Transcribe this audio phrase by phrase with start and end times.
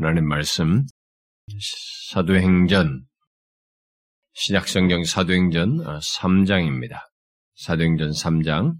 [0.00, 0.86] 하나님 말씀
[2.12, 3.04] 사도행전
[4.32, 6.92] 신약성경 사도행전 3장입니다.
[6.92, 7.06] 어,
[7.56, 8.76] 사도행전 3장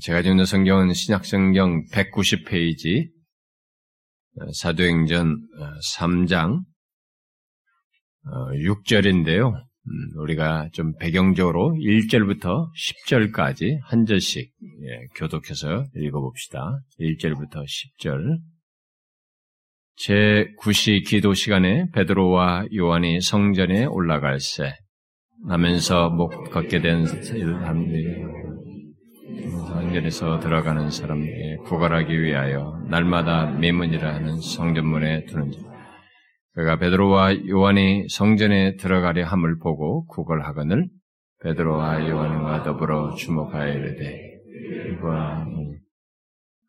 [0.00, 3.10] 제가 읽는 성경은 신약성경 190페이지
[4.40, 5.36] 어, 사도행전
[5.94, 6.62] 3장
[8.24, 9.52] 어, 6절인데요.
[9.52, 14.54] 음, 우리가 좀 배경적으로 1절부터 10절까지 한 절씩
[14.84, 16.80] 예, 교독해서 읽어봅시다.
[16.98, 18.40] 1절부터 10절.
[20.00, 24.72] 제9시 기도 시간에 베드로와 요한이 성전에 올라갈 새
[25.46, 28.24] 나면서 목 걷게 된 사람들이
[29.68, 35.62] 성전에서 들어가는 사람에게 구걸하기 위하여 날마다 미문이라 하는 성전문에 두는지
[36.54, 40.88] 그가 베드로와 요한이 성전에 들어가려 함을 보고 구걸하거늘
[41.42, 44.30] 베드로와 요한과 더불어 주목하여 이르되
[44.92, 45.46] 이와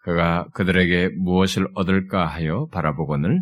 [0.04, 3.41] 그가 그들에게 무엇을 얻을까 하여 바라보거늘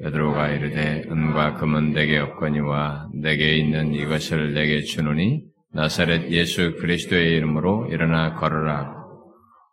[0.00, 7.88] 베드로가 이르되 은과 금은 내게 없거니와 내게 있는 이것을 내게 주노니 나사렛 예수 그리스도의 이름으로
[7.90, 8.96] 일어나 걸어라.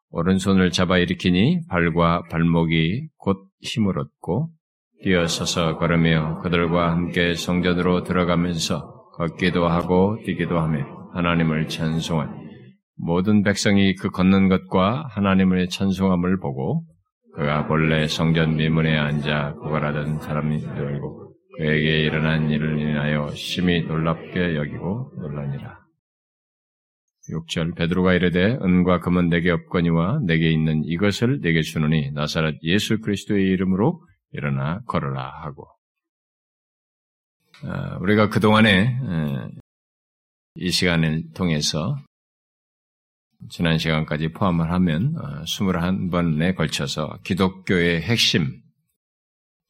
[0.09, 4.49] 오른손을 잡아 일으키니 발과 발목이 곧 힘을 얻고
[5.03, 12.44] 뛰어서서 걸으며 그들과 함께 성전으로 들어가면서 걷기도 하고 뛰기도 하며 하나님을 찬송한
[12.97, 16.85] 모든 백성이 그 걷는 것과 하나님의 찬송함을 보고
[17.35, 25.11] 그가 본래 성전 미문에 앉아 구걸하던 사람이 되고 그에게 일어난 일을 인하여 심히 놀랍게 여기고
[25.17, 25.85] 놀라니라.
[27.29, 33.47] 6절 베드로가 이르되 은과 금은 내게 없거니와 내게 있는 이것을 내게 주노니 나사렛 예수 그리스도의
[33.47, 35.67] 이름으로 일어나 걸어라 하고
[37.63, 38.99] 아, 우리가 그동안에
[40.55, 41.95] 이 시간을 통해서
[43.49, 45.15] 지난 시간까지 포함을 하면
[45.45, 48.61] 21번에 어, 걸쳐서 기독교의 핵심,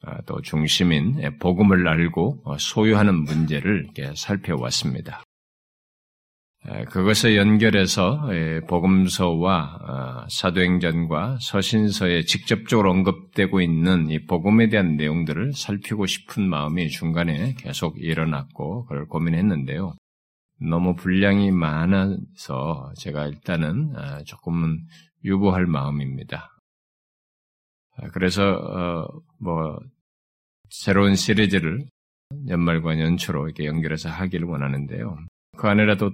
[0.04, 5.24] 아, 또 중심인 복음을 알고 어, 소유하는 문제를 살펴왔습니다.
[6.90, 8.28] 그것을 연결해서
[8.68, 17.54] 복음서와 어, 사도행전과 서신서에 직접적으로 언급되고 있는 이 복음에 대한 내용들을 살피고 싶은 마음이 중간에
[17.60, 19.94] 계속 일어났고 그걸 고민했는데요.
[20.60, 24.86] 너무 분량이 많아서 제가 일단은 아, 조금은
[25.24, 26.56] 유보할 마음입니다.
[27.98, 29.80] 아, 그래서 어, 뭐
[30.70, 31.86] 새로운 시리즈를
[32.48, 35.18] 연말과 연초로 이렇게 연결해서 하기를 원하는데요.
[35.58, 36.12] 그 안에라도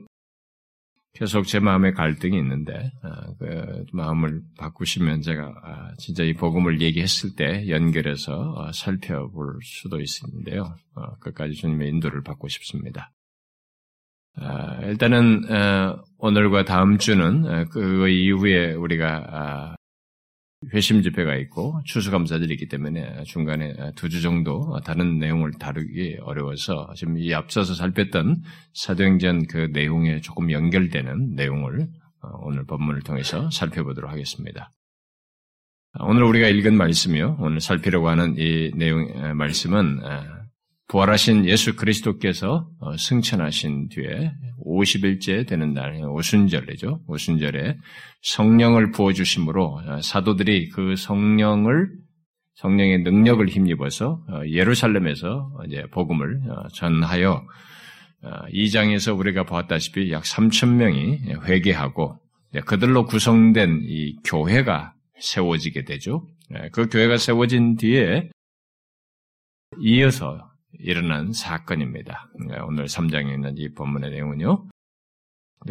[1.14, 7.68] 계속 제 마음에 갈등이 있는데 아, 그 마음을 바꾸시면 제가 진짜 이 복음을 얘기했을 때
[7.70, 10.76] 연결해서 어, 살펴볼 수도 있는데요.
[10.96, 13.12] 어, 끝까지 주님의 인도를 받고 싶습니다.
[14.38, 19.76] 아, 일단은 어, 오늘과 다음 주는 어, 그 이후에 우리가 아,
[20.74, 27.18] 회심 집회가 있고 추수감사절이 있기 때문에 중간에 두 주 정도 다른 내용을 다루기 어려워서 지금
[27.18, 28.44] 이 앞서서 살폈던
[28.74, 31.88] 사도행전 그 내용에 조금 연결되는 내용을
[32.22, 34.70] 어, 오늘 본문을 통해서 살펴보도록 하겠습니다.
[36.00, 37.38] 오늘 우리가 읽은 말씀이요.
[37.42, 40.00] 오늘 살피려고 하는 이 내용 말씀은
[40.92, 44.34] 부활하신 예수 그리스도께서 어, 승천하신 뒤에
[44.66, 47.04] 50일째 되는 날, 오순절이죠.
[47.08, 47.78] 오순절에
[48.22, 51.88] 성령을 부어주심으로 어, 사도들이 그 성령을,
[52.56, 56.42] 성령의 능력을 힘입어서 어, 예루살렘에서 이제 복음을
[56.74, 57.46] 전하여
[58.52, 62.20] 이 장에서 우리가 보았다시피 약 3천 명이 회개하고
[62.66, 66.28] 그들로 구성된 이 교회가 세워지게 되죠.
[66.72, 68.30] 그 교회가 세워진 뒤에
[69.80, 72.30] 이어서 일어난 사건입니다.
[72.48, 74.66] 네, 오늘 3장에 있는 이 본문의 내용은요.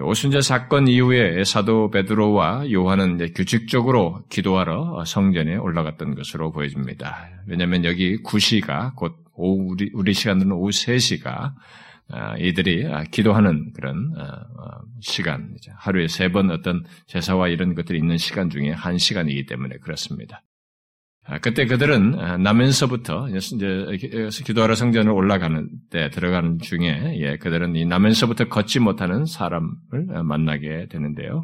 [0.01, 7.29] 오순절 사건 이후에 사도 베드로와 요한은 규칙적으로 기도하러 성전에 올라갔던 것으로 보여집니다.
[7.49, 11.55] 왜냐하면 여기 9시가 곧 오후, 우리, 우리 시간으로는 오후 3시가
[12.13, 18.17] 아, 이들이 기도하는 그런 아, 아, 시간, 하루에 세 번 어떤 제사와 이런 것들이 있는
[18.17, 20.43] 시간 중에 한 시간이기 때문에 그렇습니다.
[21.31, 24.09] 아, 그때 그들은 아, 나면서부터 이제
[24.45, 29.71] 기도하러 성전을 올라가는 때 들어가는 중에 예, 그들은 이 나면서부터 걷지 못하는 사람을
[30.13, 31.43] 아, 만나게 되는데요.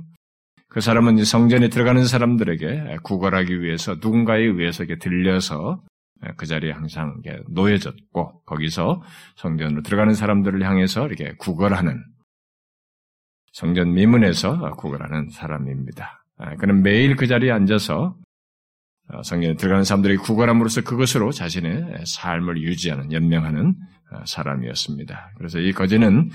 [0.69, 5.81] 그 사람은 성전에 들어가는 사람들에게 구걸하기 위해서 누군가에 의해서 들려서
[6.37, 9.03] 그 자리에 항상 놓여졌고 거기서
[9.37, 12.03] 성전으로 들어가는 사람들을 향해서 이렇게 구걸하는
[13.53, 16.25] 성전 미문에서 구걸하는 사람입니다.
[16.59, 18.26] 그는 매일 그 자리에 앉아서 어,
[19.23, 23.75] 성경에 들어가는 사람들이 구걸함으로써 그것으로 자신의 삶을 유지하는, 연명하는
[24.13, 25.33] 어, 사람이었습니다.
[25.37, 26.31] 그래서 이 거지는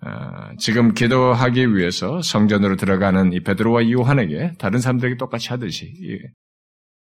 [0.00, 5.92] 어, 지금 기도하기 위해서 성전으로 들어가는 이 베드로와 요한에게 다른 사람들에게 똑같이 하듯이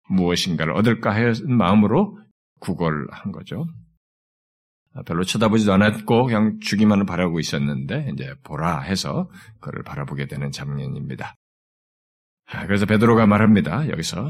[0.09, 2.17] 무엇인가를 얻을까 하는 마음으로
[2.59, 3.65] 구걸한 거죠.
[4.93, 11.35] 아, 별로 쳐다보지도 않았고 그냥 주기만을 바라고 있었는데 이제 보라 해서 그를 바라보게 되는 장면입니다.
[12.51, 13.89] 아, 그래서 베드로가 말합니다.
[13.89, 14.27] 여기서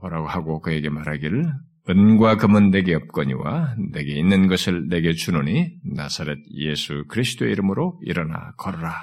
[0.00, 1.52] 뭐라고 하고 그에게 말하기를
[1.88, 8.94] 은과 금은 내게 없거니와 내게 있는 것을 내게 주노니 나사렛 예수 그리스도의 이름으로 일어나 걸어라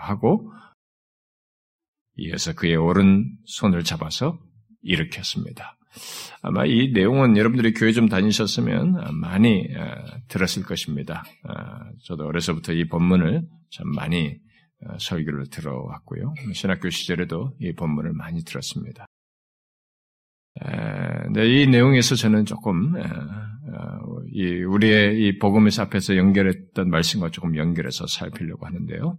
[0.00, 0.52] 하고
[2.16, 4.38] 이어서 그의 오른 손을 잡아서
[4.82, 5.76] 일으켰습니다.
[6.42, 9.68] 아마 이 내용은 여러분들이 교회 좀 다니셨으면 많이
[10.28, 11.24] 들었을 것입니다.
[12.04, 14.36] 저도 어려서부터 이 본문을 참 많이
[14.98, 16.34] 설교를 들어왔고요.
[16.52, 19.06] 신학교 시절에도 이 본문을 많이 들었습니다.
[21.34, 22.94] 네, 이 내용에서 저는 조금
[24.32, 29.18] 이 우리의 이 복음에서 앞에서 연결했던 말씀과 조금 연결해서 살피려고 하는데요.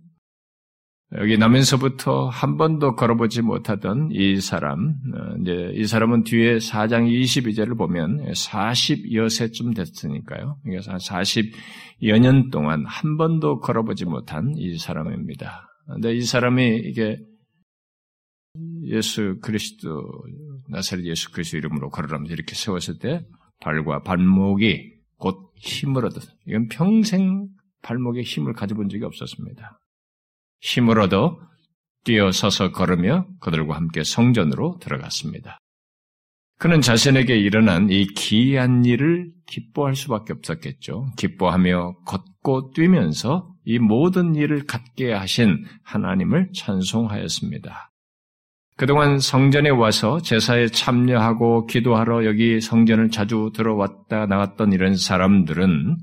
[1.17, 7.75] 여기 나면서부터 한 번도 걸어보지 못하던 이 사람, 어, 이제 이 사람은 뒤에 4장 22절을
[7.77, 10.57] 보면 40여 세쯤 됐으니까요.
[10.63, 15.67] 그래서 한 40여 년 동안 한 번도 걸어보지 못한 이 사람입니다.
[15.87, 17.17] 근데 이 사람이 이게
[18.85, 20.03] 예수 그리스도,
[20.69, 23.25] 나사렛 예수 그리스도 이름으로 걸어라면서 이렇게 세웠을 때
[23.61, 26.21] 발과 발목이 곧 힘을 얻어.
[26.45, 27.47] 이건 평생
[27.81, 29.78] 발목에 힘을 가져본 적이 없었습니다.
[30.61, 31.39] 힘을 얻어
[32.03, 35.59] 뛰어서서 걸으며 그들과 함께 성전으로 들어갔습니다.
[36.57, 41.07] 그는 자신에게 일어난 이 기이한 일을 기뻐할 수밖에 없었겠죠.
[41.17, 47.91] 기뻐하며 걷고 뛰면서 이 모든 일을 갖게 하신 하나님을 찬송하였습니다.
[48.75, 55.97] 그동안 성전에 와서 제사에 참여하고 기도하러 여기 성전을 자주 들어왔다 나갔던 이런 사람들은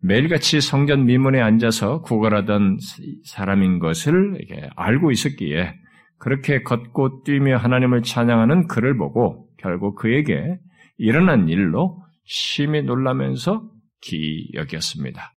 [0.00, 2.78] 매일같이 성전 미문에 앉아서 구걸하던
[3.24, 4.38] 사람인 것을
[4.76, 5.74] 알고 있었기에
[6.18, 10.58] 그렇게 걷고 뛰며 하나님을 찬양하는 그를 보고 결국 그에게
[10.98, 15.34] 일어난 일로 심히 놀라면서 기여겼습니다.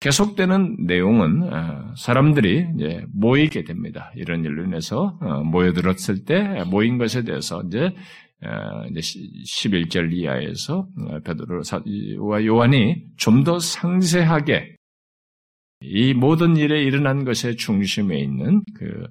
[0.00, 2.66] 계속되는 내용은 어, 사람들이
[3.14, 4.12] 모이게 됩니다.
[4.14, 7.94] 이런 일로 인해서 어, 모여들었을 때 모인 것에 대해서 이제
[8.42, 14.76] 11절 어, 이하에서 어, 베드로와 요한이 좀 더 상세하게
[15.80, 19.06] 이 모든 일에 일어난 것의 중심에 있는 그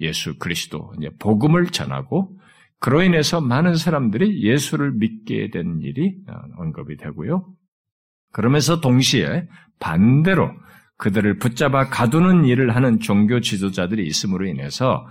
[0.00, 2.36] 예수 그리스도 이제 복음을 전하고
[2.80, 7.52] 그로 인해서 많은 사람들이 예수를 믿게 된 일이 어, 언급이 되고요.
[8.32, 9.48] 그러면서 동시에
[9.80, 10.52] 반대로
[10.98, 15.06] 그들을 붙잡아 가두는 일을 하는 종교 지도자들이 있음으로 인해서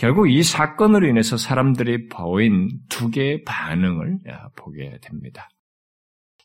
[0.00, 4.20] 결국 이 사건으로 인해서 사람들이 보인 두 개의 반응을
[4.56, 5.50] 보게 됩니다.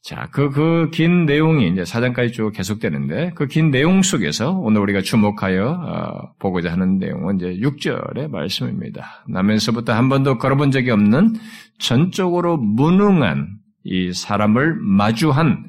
[0.04, 5.00] 자, 그, 그 긴 내용이 이제 사장까지 쭉 계속되는데, 그 긴 내용 속에서 오늘 우리가
[5.00, 9.24] 주목하여, 어, 보고자 하는 내용은 이제 6절의 말씀입니다.
[9.30, 11.36] 나면서부터 한 번도 걸어본 적이 없는
[11.80, 15.64] 전적으로 무능한 이 사람을 마주한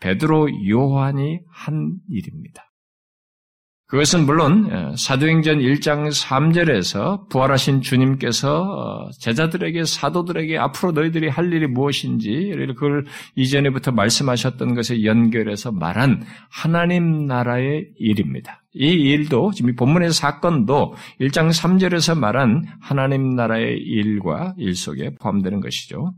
[0.00, 2.73] 베드로 요한이 한 일입니다.
[3.86, 11.66] 그것은 물론 예, 사도행전 1장 3절에서 부활하신 주님께서 어, 제자들에게 사도들에게 앞으로 너희들이 할 일이
[11.66, 13.04] 무엇인지 그걸
[13.36, 18.62] 이전에부터 말씀하셨던 것에 연결해서 말한 하나님 나라의 일입니다.
[18.72, 25.60] 이 일도 지금 이 본문의 사건도 1장 3절에서 말한 하나님 나라의 일과 일 속에 포함되는
[25.60, 26.14] 것이죠.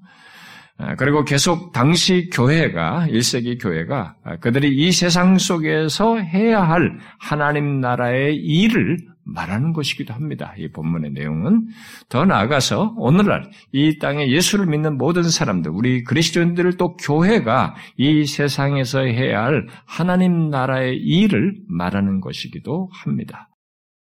[0.79, 7.81] 아, 그리고 계속 당시 교회가, 1세기 교회가 아, 그들이 이 세상 속에서 해야 할 하나님
[7.81, 10.55] 나라의 일을 말하는 것이기도 합니다.
[10.57, 11.67] 이 본문의 내용은
[12.09, 19.01] 더 나아가서 오늘날 이 땅에 예수를 믿는 모든 사람들, 우리 그리스도인들을 또 교회가 이 세상에서
[19.01, 23.49] 해야 할 하나님 나라의 일을 말하는 것이기도 합니다.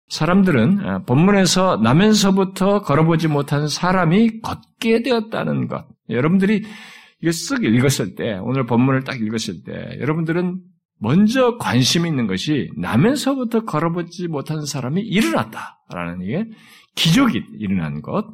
[0.09, 6.63] 사람들은 아, 본문에서 나면서부터 걸어보지 못한 사람이 걷게 되었다는 것, 여러분들이
[7.21, 10.59] 이거 쓱 읽었을 때, 오늘 본문을 딱 읽었을 때, 여러분들은
[10.99, 16.45] 먼저 관심 있는 것이 나면서부터 걸어보지 못한 사람이 일어났다라는 게
[16.95, 18.25] 기적이 일어난 것.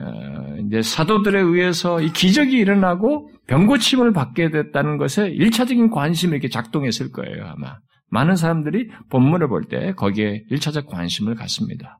[0.00, 7.10] 어, 이제 사도들에 의해서 이 기적이 일어나고 병고침을 받게 됐다는 것에 일차적인 관심이 이렇게 작동했을
[7.10, 7.76] 거예요, 아마.
[8.10, 11.98] 많은 사람들이 본문을 볼 때 거기에 일차적 관심을 갖습니다.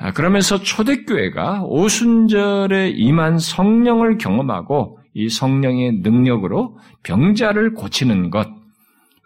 [0.00, 8.48] 아, 그러면서 초대교회가 오순절에 임한 성령을 경험하고 이 성령의 능력으로 병자를 고치는 것,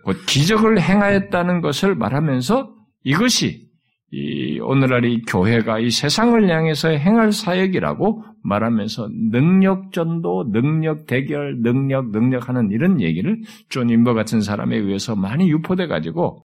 [0.04, 2.74] 곧 기적을 행하였다는 것을 말하면서
[3.04, 3.68] 이것이
[4.12, 12.10] 이 오늘날 이 교회가 이 세상을 향해서 행할 사역이라고 말하면서 능력 전도, 능력 대결, 능력
[12.10, 16.44] 능력하는 이런 얘기를 존 윔버 같은 사람에 의해서 많이 유포돼 가지고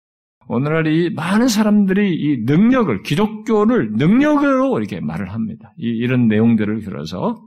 [0.47, 5.73] 오늘날 이 많은 사람들이 이 능력을, 기독교를 능력으로 이렇게 말을 합니다.
[5.77, 7.41] 이, 이런 내용들을 들어서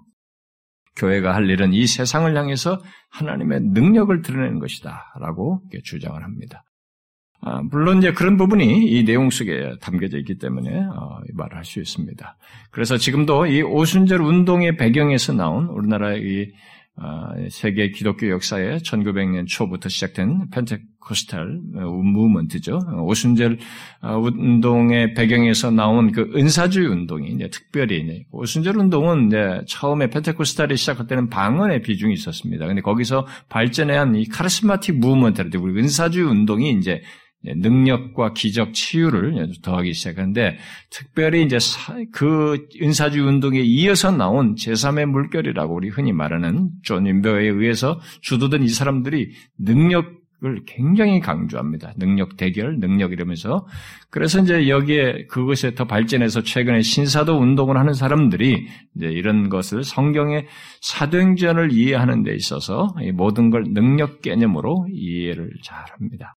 [0.97, 5.15] 교회가 할 일은 이 세상을 향해서 하나님의 능력을 드러내는 것이다.
[5.21, 6.63] 라고 주장을 합니다.
[7.43, 11.81] 아, 물론 이제 그런 부분이 이 내용 속에 담겨져 있기 때문에 어, 말을 할 수
[11.81, 12.37] 있습니다.
[12.71, 16.51] 그래서 지금도 이 오순절 운동의 배경에서 나온 우리나라의
[17.51, 22.81] 세계 기독교 역사에 1900년 초부터 시작된 펜테코스탈 무먼트죠.
[23.03, 23.59] 오순절
[24.01, 30.77] 아, 운동의 배경에서 나온 그 은사주의 운동이 이제 특별히 이제 오순절 운동은 이제 처음에 Pentecostal이
[30.77, 32.67] 시작할 때는 방언의 비중이 있었습니다.
[32.67, 37.03] 근데 거기서 발전한 이 charismatic movement를 우리 은사주의 운동이 이제
[37.45, 40.59] 능력과 기적 치유를 더하기 시작하는데
[40.91, 41.59] 특별히 이제
[42.13, 48.69] 그 은사주 운동에 이어서 나온 제3의 물결이라고 우리 흔히 말하는 존 윔버에 의해서 주도된 이
[48.69, 50.17] 사람들이 능력을
[50.67, 51.95] 굉장히 강조합니다.
[51.99, 53.67] 능력 대결, 능력 이러면서
[54.11, 58.67] 그래서 이제 여기에 그것에 더 발전해서 최근에 신사도 운동을 하는 사람들이
[58.97, 60.47] 이제 이런 것을 성경의
[60.81, 66.35] 사도행전을 이해하는 데 있어서 모든 걸 능력 개념으로 이해를 잘합니다.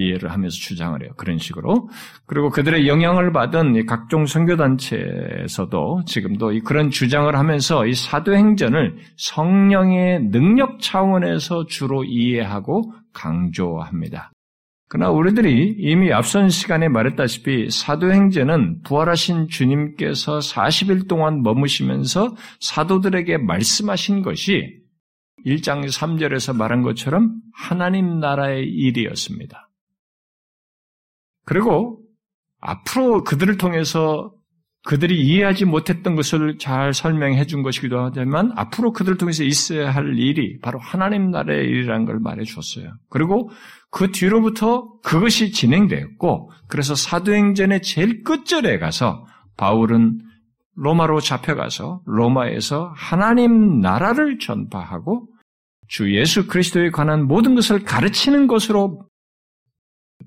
[0.00, 1.10] 이해를 하면서 주장을 해요.
[1.16, 1.88] 그런 식으로.
[2.26, 11.66] 그리고 그들의 영향을 받은 각종 선교단체에서도 지금도 그런 주장을 하면서 이 사도행전을 성령의 능력 차원에서
[11.66, 14.32] 주로 이해하고 강조합니다.
[14.88, 24.80] 그러나 우리들이 이미 앞선 시간에 말했다시피 사도행전은 부활하신 주님께서 40일 동안 머무시면서 사도들에게 말씀하신 것이
[25.46, 29.69] 1장 3절에서 말한 것처럼 하나님 나라의 일이었습니다.
[31.50, 31.98] 그리고
[32.60, 34.32] 앞으로 그들을 통해서
[34.84, 40.60] 그들이 이해하지 못했던 것을 잘 설명해 준 것이기도 하지만 앞으로 그들을 통해서 있어야 할 일이
[40.60, 42.92] 바로 하나님 나라의 일이라는 걸 말해 주었어요.
[43.08, 43.50] 그리고
[43.90, 49.26] 그 뒤로부터 그것이 진행되었고 그래서 사도행전의 제일 끝절에 가서
[49.56, 50.20] 바울은
[50.76, 55.26] 로마로 잡혀가서 로마에서 하나님 나라를 전파하고
[55.88, 59.09] 주 예수 그리스도에 관한 모든 것을 가르치는 것으로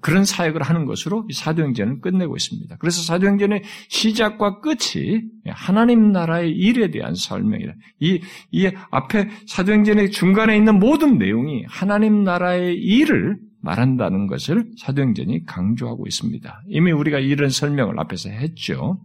[0.04, 2.76] 그런 사역을 하는 것으로 사도행전을 끝내고 있습니다.
[2.78, 7.74] 그래서 사도행전의 시작과 끝이 하나님 나라의 일에 대한 설명이다.
[8.02, 8.20] 이,
[8.52, 16.64] 이 앞에 사도행전의 중간에 있는 모든 내용이 하나님 나라의 일을 말한다는 것을 사도행전이 강조하고 있습니다.
[16.68, 19.00] 이미 우리가 이런 설명을 앞에서 했죠.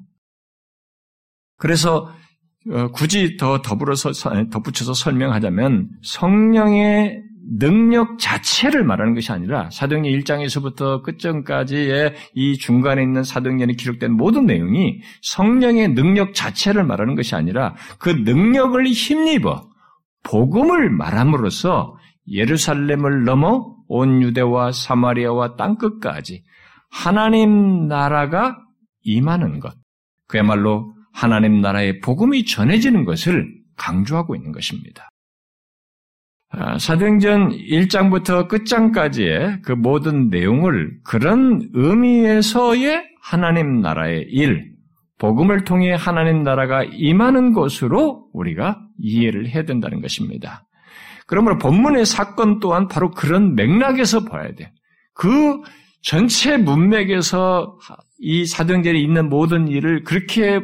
[1.59, 2.13] 그래서
[2.71, 4.11] 어, 굳이 더 더불어서
[4.51, 13.73] 덧붙여서 설명하자면 성령의 능력 자체를 말하는 것이 아니라 사도행전 1장에서부터 끝전까지의 이 중간에 있는 사도행전에
[13.75, 19.69] 기록된 모든 내용이 성령의 능력 자체를 말하는 것이 아니라 그 능력을 힘입어
[20.25, 21.97] 복음을 말함으로써
[22.31, 26.43] 예루살렘을 넘어 온 유대와 사마리아와 땅 끝까지
[26.91, 28.59] 하나님 나라가
[29.03, 29.75] 임하는 것,
[30.27, 35.09] 그야말로 하나님 나라의 복음이 전해지는 것을 강조하고 있는 것입니다.
[36.51, 44.73] 아, 사도행전 1장부터 끝장까지의 그 모든 내용을 그런 의미에서의 하나님 나라의 일,
[45.19, 50.67] 복음을 통해 하나님 나라가 임하는 것으로 우리가 이해를 해야 된다는 것입니다.
[51.27, 54.73] 그러므로 본문의 사건 또한 바로 그런 맥락에서 봐야 돼.
[55.13, 55.61] 그
[56.03, 57.77] 전체 문맥에서
[58.21, 60.61] 이 사도행전에 있는 모든 일을 그렇게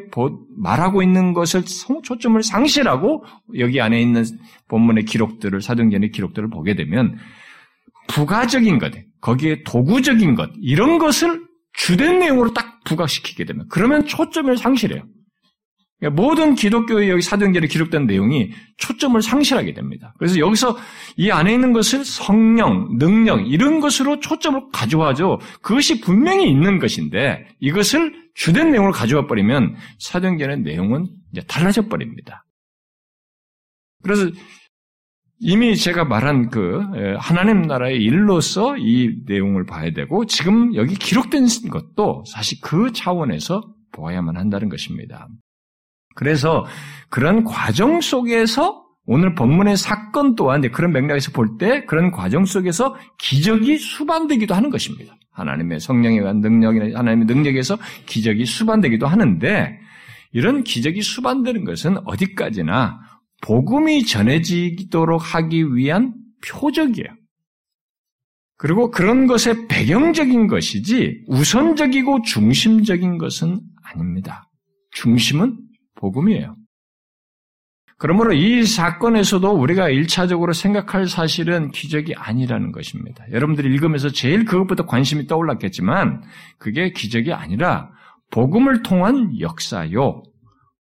[0.57, 1.63] 말하고 있는 것을
[2.03, 3.25] 초점을 상실하고
[3.59, 4.25] 여기 안에 있는
[4.69, 7.17] 본문의 기록들을 사도행전의 기록들을 보게 되면
[8.09, 11.45] 부가적인 것, 거기에 도구적인 것 이런 것을
[11.75, 15.03] 주된 내용으로 딱 부각시키게 되면 그러면 초점을 상실해요.
[16.05, 20.13] 그러니까 모든 기독교의 여기 사도행전에 기록된 내용이 초점을 상실하게 됩니다.
[20.19, 20.77] 그래서 여기서
[21.17, 25.39] 이 안에 있는 것을 성령, 능력 이런 것으로 초점을 가져와죠.
[25.63, 32.45] 그것이 분명히 있는 것인데 이것을 주된 내용으로 가져와 버리면 사도행전의 내용은 이제 달라져 버립니다.
[34.03, 34.31] 그래서
[35.41, 36.83] 이미 제가 말한 그
[37.19, 44.37] 하나님 나라의 일로서 이 내용을 봐야 되고 지금 여기 기록된 것도 사실 그 차원에서 보아야만
[44.37, 45.29] 한다는 것입니다.
[46.15, 46.67] 그래서
[47.11, 53.79] 그런 과정 속에서 오늘 본문의 사건 또한 그런 맥락에서 볼 때 그런 과정 속에서 기적이
[53.79, 55.15] 수반되기도 하는 것입니다.
[55.33, 59.79] 하나님의 성령에 관한 능력이나 하나님의 능력에서 기적이 수반되기도 하는데
[60.33, 62.99] 이런 기적이 수반되는 것은 어디까지나
[63.43, 66.15] 복음이 전해지도록 하기 위한
[66.47, 67.09] 표적이에요.
[68.57, 74.49] 그리고 그런 것의 배경적인 것이지 우선적이고 중심적인 것은 아닙니다.
[74.93, 75.59] 중심은
[76.05, 76.57] 복음이에요.
[77.97, 83.25] 그러므로 이 사건에서도 우리가 일차적으로 생각할 사실은 기적이 아니라는 것입니다.
[83.33, 86.23] 여러분들이 읽으면서 제일 그것부터 관심이 떠올랐겠지만
[86.59, 87.91] 그게 기적이 아니라
[88.31, 90.23] 복음을 통한 역사요.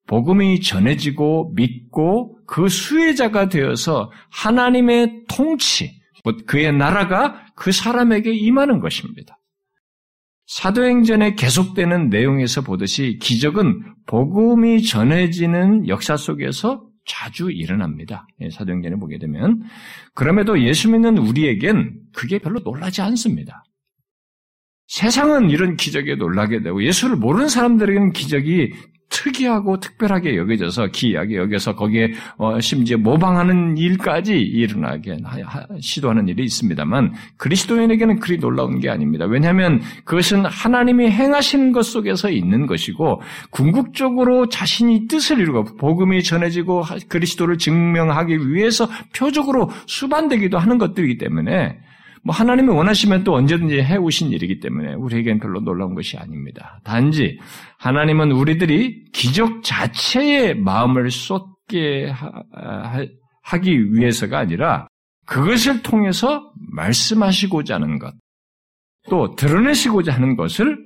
[0.08, 6.01] 복음이 전해지고 믿고 그 수혜자가 되어서 하나님의 통치,
[6.46, 9.38] 그의 나라가 그 사람에게 임하는 것입니다.
[10.56, 18.28] 사도행전에 계속되는 내용에서 보듯이 기적은 복음이 전해지는 역사 속에서 자주 일어납니다.
[18.40, 19.64] 예, 사도행전에 보게 되면
[20.14, 23.64] 그럼에도 예수 믿는 우리에겐 그게 별로 놀라지 않습니다.
[24.86, 28.74] 세상은 이런 기적에 놀라게 되고 예수를 모르는 사람들에게는 기적이
[29.13, 35.17] 특이하고 특별하게 여겨져서 기이하게 여겨서 거기에 어, 심지어 모방하는 일까지 일어나게
[35.79, 39.25] 시도하는 일이 있습니다만 그리스도인에게는 그리 놀라운 게 아닙니다.
[39.25, 47.60] 왜냐하면 그것은 하나님이 행하신 것 속에서 있는 것이고 궁극적으로 자신이 뜻을 이루고 복음이 전해지고 그리스도를
[47.60, 51.77] 증명하기 위해서 표적으로 수반되기도 하는 것들이기 때문에
[52.24, 56.80] 뭐 하나님이 원하시면 또 언제든지 해오신 일이기 때문에 우리에겐 별로 놀라운 것이 아닙니다.
[56.84, 57.39] 단지
[57.80, 64.88] 하나님은 우리들이 기적 자체에 마음을 쏟게 하 기 위해서가 아니라
[65.25, 68.13] 그것을 통해서 말씀하시고자 하는 것,
[69.10, 70.77] 또 드러내시고자 하는 것을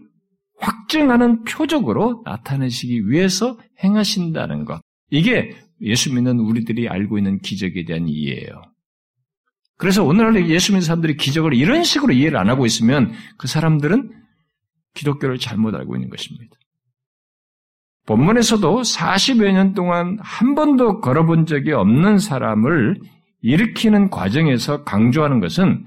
[0.59, 4.81] 확증하는 표적으로 나타내시기 위해서 행하신다는 것.
[5.11, 8.63] 이게 예수 믿는 우리들이 알고 있는 기적에 대한 이해예요.
[9.77, 14.11] 그래서 오늘날 예수 믿는 사람들이 기적을 이런 식으로 이해를 안 하고 있으면 그 사람들은
[14.95, 16.55] 기독교를 잘못 알고 있는 것입니다.
[18.07, 22.99] 본문에서도 40여 년 동안 한 번도 걸어본 적이 없는 사람을
[23.41, 25.85] 일으키는 과정에서 강조하는 것은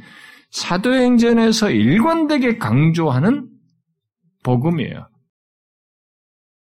[0.50, 3.48] 사도행전에서 일관되게 강조하는
[4.44, 5.08] 복음이에요.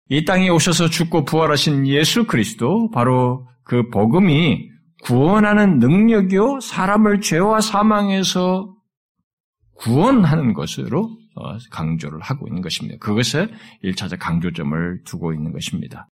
[0.10, 4.73] 이 땅에 오셔서 죽고 부활하신 예수 그리스도, 바로 그 복음이
[5.04, 8.74] 구원하는 능력이요, 사람을 죄와 사망에서
[9.76, 12.98] 구원하는 것으로 어, 강조를 하고 있는 것입니다.
[13.00, 13.50] 그것에
[13.84, 16.08] 1차적 강조점을 두고 있는 것입니다.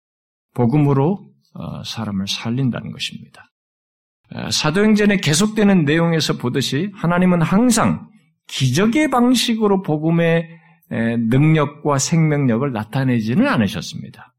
[0.54, 3.50] 복음으로 어, 사람을 살린다는 것입니다.
[4.50, 8.08] 사도행전에 계속되는 내용에서 보듯이 하나님은 항상
[8.48, 10.48] 기적의 방식으로 복음의
[10.90, 14.34] 능력과 생명력을 나타내지는 않으셨습니다.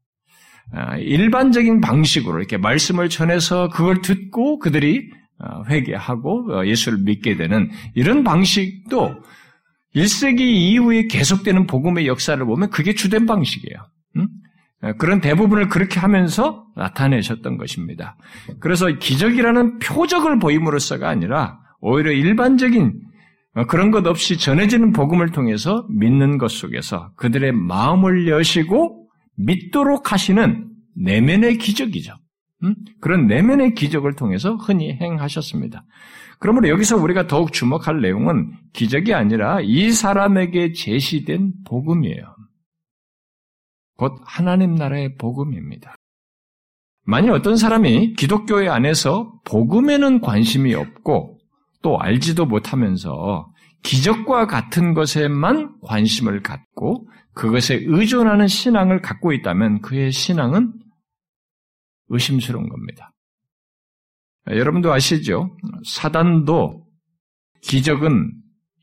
[0.72, 7.70] 아, 일반적인 방식으로 이렇게 말씀을 전해서 그걸 듣고 그들이 어, 회개하고 어, 예수를 믿게 되는
[7.94, 9.22] 이런 방식도
[9.94, 13.78] 1세기 이후에 계속되는 복음의 역사를 보면 그게 주된 방식이에요.
[14.82, 18.16] 어, 그런 대부분을 그렇게 하면서 나타내셨던 것입니다.
[18.60, 23.00] 그래서 기적이라는 표적을 보임으로써가 아니라 오히려 일반적인
[23.68, 28.97] 그런 것 없이 전해지는 복음을 통해서 믿는 것 속에서 그들의 마음을 여시고
[29.38, 32.14] 믿도록 하시는 내면의 기적이죠.
[32.64, 32.74] 음?
[33.00, 35.84] 그런 내면의 기적을 통해서 흔히 행하셨습니다.
[36.40, 42.36] 그러므로 여기서 우리가 더욱 주목할 내용은 기적이 아니라 이 사람에게 제시된 복음이에요.
[43.96, 45.94] 곧 하나님 나라의 복음입니다.
[47.04, 51.38] 만일 어떤 사람이 기독교회 안에서 복음에는 관심이 없고
[51.82, 53.50] 또 알지도 못하면서
[53.82, 60.72] 기적과 같은 것에만 관심을 갖고 그것에 의존하는 신앙을 갖고 있다면 그의 신앙은
[62.08, 63.12] 의심스러운 겁니다.
[64.48, 65.56] 여러분도 아시죠?
[65.84, 66.84] 사단도
[67.62, 68.32] 기적은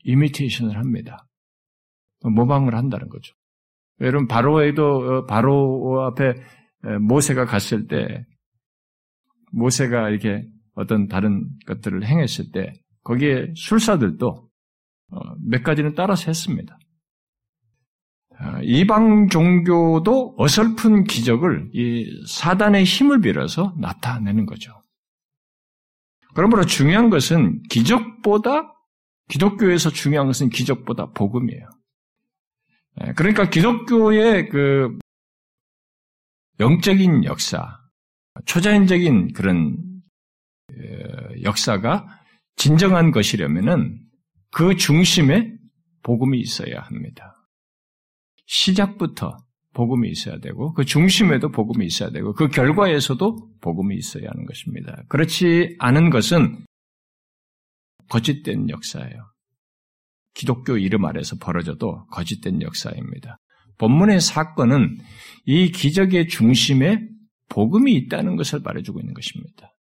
[0.04, 1.28] 이미테이션을 합니다.
[2.22, 3.34] 모방을 한다는 거죠.
[4.00, 6.34] 여러분 바로에도 어, 바로 앞에
[7.00, 8.24] 모세가 갔을 때
[9.52, 16.78] 모세가 이렇게 어떤 다른 것들을 행했을 때 거기에 술사들도 어, 몇 가지는 따라서 했습니다.
[18.38, 24.82] 아, 이방 종교도 어설픈 기적을 이 사단의 힘을 빌어서 나타내는 거죠.
[26.34, 28.74] 그러므로 중요한 것은 기적보다
[29.28, 31.68] 기독교에서 중요한 것은 기적보다 복음이에요.
[33.02, 34.98] 예, 그러니까 기독교의 그
[36.60, 37.78] 영적인 역사,
[38.44, 39.76] 초자연적인 그런
[41.42, 42.06] 역사가
[42.56, 44.00] 진정한 것이려면은
[44.50, 45.52] 그 중심에
[46.02, 47.35] 복음이 있어야 합니다.
[48.46, 49.36] 시작부터
[49.74, 55.02] 복음이 있어야 되고 그 중심에도 복음이 있어야 되고 그 결과에서도 복음이 있어야 하는 것입니다.
[55.08, 56.64] 그렇지 않은 것은
[58.08, 59.32] 거짓된 역사예요.
[60.34, 63.38] 기독교 이름 아래서 벌어져도 거짓된 역사입니다.
[63.78, 64.98] 본문의 사건은
[65.44, 67.00] 이 기적의 중심에
[67.48, 69.74] 복음이 있다는 것을 말해주고 있는 것입니다.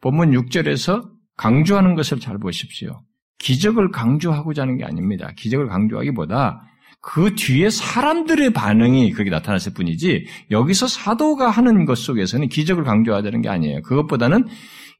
[0.00, 3.02] 본문 6절에서 강조하는 것을 잘 보십시오.
[3.38, 5.32] 기적을 강조하고자 하는 게 아닙니다.
[5.36, 6.62] 기적을 강조하기보다
[7.02, 13.48] 그 뒤에 사람들의 반응이 그렇게 나타났을 뿐이지 여기서 사도가 하는 것 속에서는 기적을 강조하자는 게
[13.48, 13.82] 아니에요.
[13.82, 14.46] 그것보다는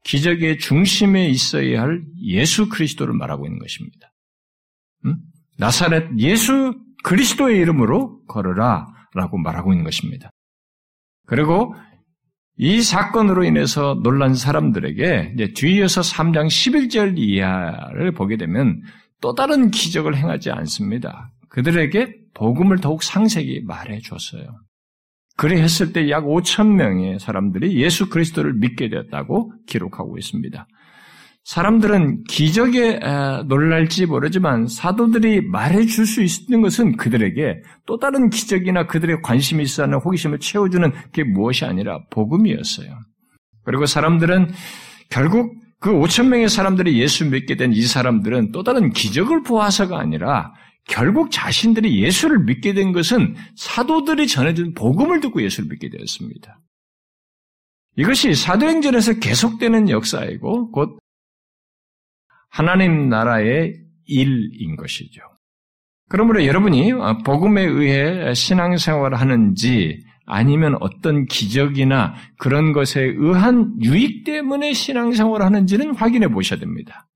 [0.04, 4.12] 기적의 중심에 있어야 할 예수 그리스도를 말하고 있는 것입니다.
[5.04, 5.16] 음?
[5.58, 10.30] 나사렛 예수 그리스도의 이름으로 걸으라 라고 말하고 있는 것입니다.
[11.26, 11.74] 그리고
[12.56, 18.82] 이 사건으로 인해서 놀란 사람들에게 뒤이어서 3장 11절 이하를 보게 되면
[19.20, 21.30] 또 다른 기적을 행하지 않습니다.
[21.50, 24.44] 그들에게 복음을 더욱 상세히 말해 줬어요.
[25.36, 30.66] 그래 했을 때 약 5천 명의 사람들이 예수 그리스도를 믿게 되었다고 기록하고 있습니다.
[31.44, 33.00] 사람들은 기적에
[33.46, 39.98] 놀랄지 모르지만 사도들이 말해줄 수 있는 것은 그들에게 또 다른 기적이나 그들의 관심이 있어 하는
[39.98, 42.90] 호기심을 채워주는 게 무엇이 아니라 복음이었어요.
[43.64, 44.52] 그리고 사람들은
[45.08, 50.52] 결국 그 5천 명의 사람들이 예수 믿게 된 이 사람들은 또 다른 기적을 보아서가 아니라
[50.88, 56.60] 결국 자신들이 예수를 믿게 된 것은 사도들이 전해준 복음을 듣고 예수를 믿게 되었습니다.
[57.96, 60.98] 이것이 사도행전에서 계속되는 역사이고 곧
[62.48, 63.74] 하나님 나라의
[64.06, 65.20] 일인 것이죠.
[66.08, 66.92] 그러므로 여러분이
[67.24, 76.28] 복음에 의해 신앙생활을 하는지 아니면 어떤 기적이나 그런 것에 의한 유익 때문에 신앙생활을 하는지는 확인해
[76.28, 77.08] 보셔야 됩니다.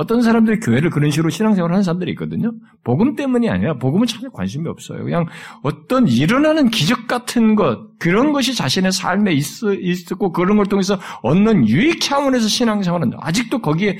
[0.00, 2.52] 어떤 사람들이 교회를 그런 식으로 신앙생활을 하는 사람들이 있거든요.
[2.82, 5.04] 복음 때문이 아니라 복음은 전혀 관심이 없어요.
[5.04, 5.26] 그냥
[5.62, 11.68] 어떤 일어나는 기적 같은 것 그런 것이 자신의 삶에 있, 있었고 그런 걸 통해서 얻는
[11.68, 13.98] 유익 차원에서 신앙생활은 아직도 거기에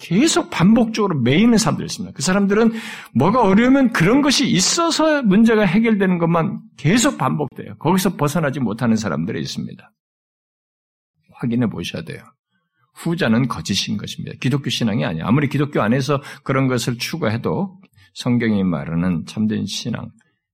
[0.00, 2.12] 계속 반복적으로 매이는 사람들이 있습니다.
[2.16, 2.72] 그 사람들은
[3.14, 7.76] 뭐가 어려우면 그런 것이 있어서 문제가 해결되는 것만 계속 반복돼요.
[7.78, 9.92] 거기서 벗어나지 못하는 사람들이 있습니다.
[11.34, 12.24] 확인해 보셔야 돼요.
[12.94, 14.36] 후자는 거짓인 것입니다.
[14.40, 15.24] 기독교 신앙이 아니에요.
[15.26, 17.80] 아무리 기독교 안에서 그런 것을 추구해도
[18.14, 20.10] 성경이 말하는 참된 신앙,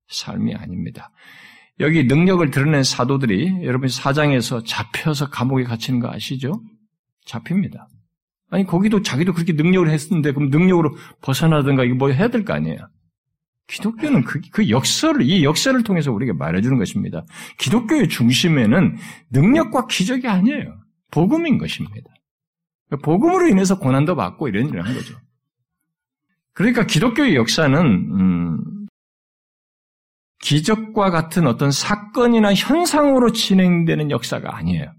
[0.09, 1.11] 삶이 아닙니다.
[1.81, 6.63] 여기 능력을 드러낸 사도들이 여러분 사장에서 잡혀서 감옥에 갇히는 거 아시죠?
[7.27, 7.89] 잡힙니다.
[8.51, 12.79] 아니 거기도 자기도 그렇게 능력을 했는데 그럼 능력으로 벗어나든가 이거 뭐 해야 될 거 아니에요.
[13.69, 17.25] 기독교는 그, 그 역사를 이 역사를 통해서 우리에게 말해주는 것입니다.
[17.59, 18.97] 기독교의 중심에는
[19.33, 20.79] 능력과 기적이 아니에요.
[21.11, 22.09] 복음인 것입니다.
[23.03, 25.17] 복음으로 인해서 고난도 받고 이런 일을 한 거죠.
[26.53, 28.87] 그러니까 기독교의 역사는 음,
[30.41, 34.93] 기적과 같은 어떤 사건이나 현상으로 진행되는 역사가 아니에요.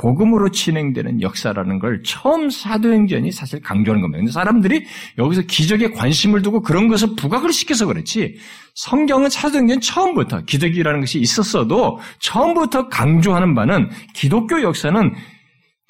[0.00, 4.18] 복음으로 진행되는 역사라는 걸 처음 사도행전이 사실 강조하는 겁니다.
[4.18, 4.86] 근데 사람들이
[5.18, 8.38] 여기서 기적에 관심을 두고 그런 것을 부각을 시켜서 그렇지
[8.76, 15.14] 성경은 사도행전 처음부터 기적이라는 것이 있었어도 처음부터 강조하는 바는 기독교 역사는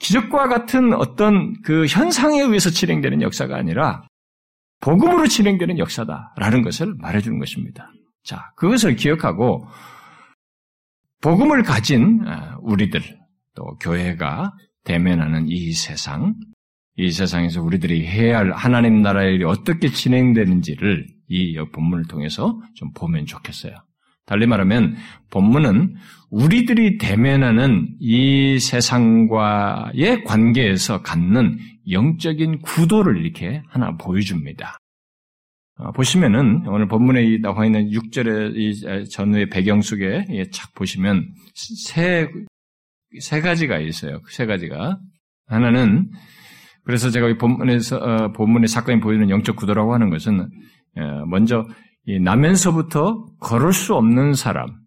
[0.01, 4.03] 기적과 같은 어떤 그 현상에 의해서 진행되는 역사가 아니라
[4.81, 7.91] 복음으로 진행되는 역사다라는 것을 말해주는 것입니다.
[8.25, 9.67] 자, 그것을 기억하고
[11.21, 13.03] 복음을 가진 아, 우리들
[13.55, 14.53] 또 교회가
[14.85, 16.35] 대면하는 이 세상,
[16.97, 23.27] 이 세상에서 우리들이 해야 할 하나님 나라의 일이 어떻게 진행되는지를 이 본문을 통해서 좀 보면
[23.27, 23.75] 좋겠어요.
[24.31, 24.95] 달리 말하면
[25.31, 25.97] 본문은
[26.31, 31.59] 우리들이 대면하는 이 세상과의 관계에서 갖는
[31.91, 34.79] 영적인 구도를 이렇게 하나 보여줍니다.
[35.79, 42.29] 어, 보시면은 오늘 본문에 나와 있는 6절의 이 전후의 배경 속에 착 보시면 세,
[43.19, 44.21] 세 가지가 있어요.
[44.29, 45.01] 세 가지가.
[45.49, 46.09] 하나는
[46.85, 51.67] 그래서 제가 이 본문에서 어, 본문의 사건이 보이는 영적 구도라고 하는 것은 어, 먼저
[52.07, 54.81] 나면서부터 걸을 수 없는 사람,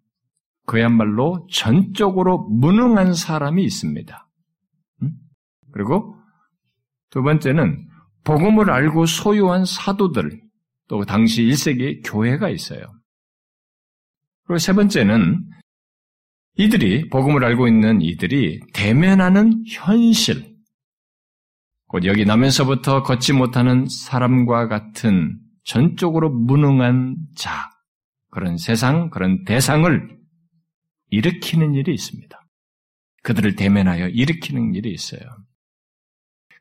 [0.66, 4.28] 그야말로 전적으로 무능한 사람이 있습니다.
[5.02, 5.10] 음?
[5.72, 6.16] 그리고
[7.10, 7.88] 두 번째는
[8.24, 10.40] 복음을 알고 소유한 사도들,
[10.88, 12.80] 또 당시 1세기 교회가 있어요.
[14.44, 15.44] 그리고 세 번째는
[16.56, 20.54] 이들이, 복음을 알고 있는 이들이 대면하는 현실,
[21.86, 27.70] 곧 여기 나면서부터 걷지 못하는 사람과 같은 전적으로 무능한 자,
[28.30, 30.18] 그런 세상, 그런 대상을
[31.10, 32.38] 일으키는 일이 있습니다.
[33.22, 35.20] 그들을 대면하여 일으키는 일이 있어요.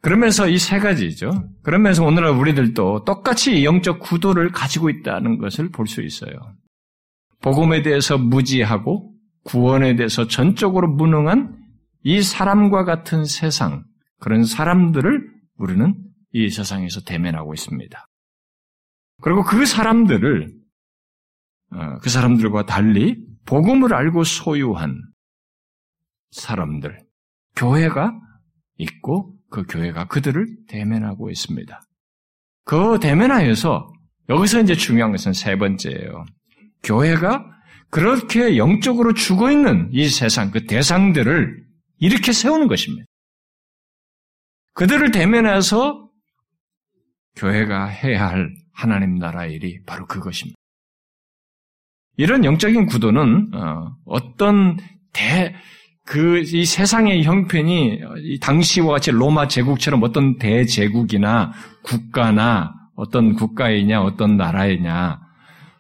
[0.02, 1.32] 그러면서 이 세 가지죠.
[1.64, 6.34] 그러면서 오늘날 우리들도 똑같이 영적 구도를 가지고 있다는 것을 볼 수 있어요.
[7.42, 9.14] 복음에 대해서 무지하고
[9.44, 11.58] 구원에 대해서 전적으로 무능한
[12.04, 13.84] 이 사람과 같은 세상,
[14.20, 15.96] 그런 사람들을 우리는
[16.34, 18.08] 이 세상에서 대면하고 있습니다.
[19.22, 20.54] 그리고 그 사람들을
[21.72, 25.02] 어, 그 사람들과 달리 복음을 알고 소유한
[26.32, 27.00] 사람들,
[27.56, 28.20] 교회가
[28.78, 31.82] 있고 그 교회가 그들을 대면하고 있습니다.
[32.66, 33.88] 그 대면하여서
[34.30, 36.26] 여기서 이제 중요한 것은 세 번째예요.
[36.84, 37.46] 교회가
[37.90, 41.64] 그렇게 영적으로 죽어 있는 이 세상, 그 대상들을
[42.00, 43.06] 이렇게 세우는 것입니다.
[44.74, 46.10] 그들을 대면해서
[47.36, 50.58] 교회가 해야 할 하나님 나라 일이 바로 그것입니다.
[52.18, 54.78] 이런 영적인 구도는 어, 떤
[55.14, 55.56] 대,
[56.06, 58.02] 그, 이 세상의 형편이
[58.42, 65.20] 당시와 같이 로마 제국처럼 어떤 대제국이나 국가나 어떤 국가이냐, 어떤 나라이냐,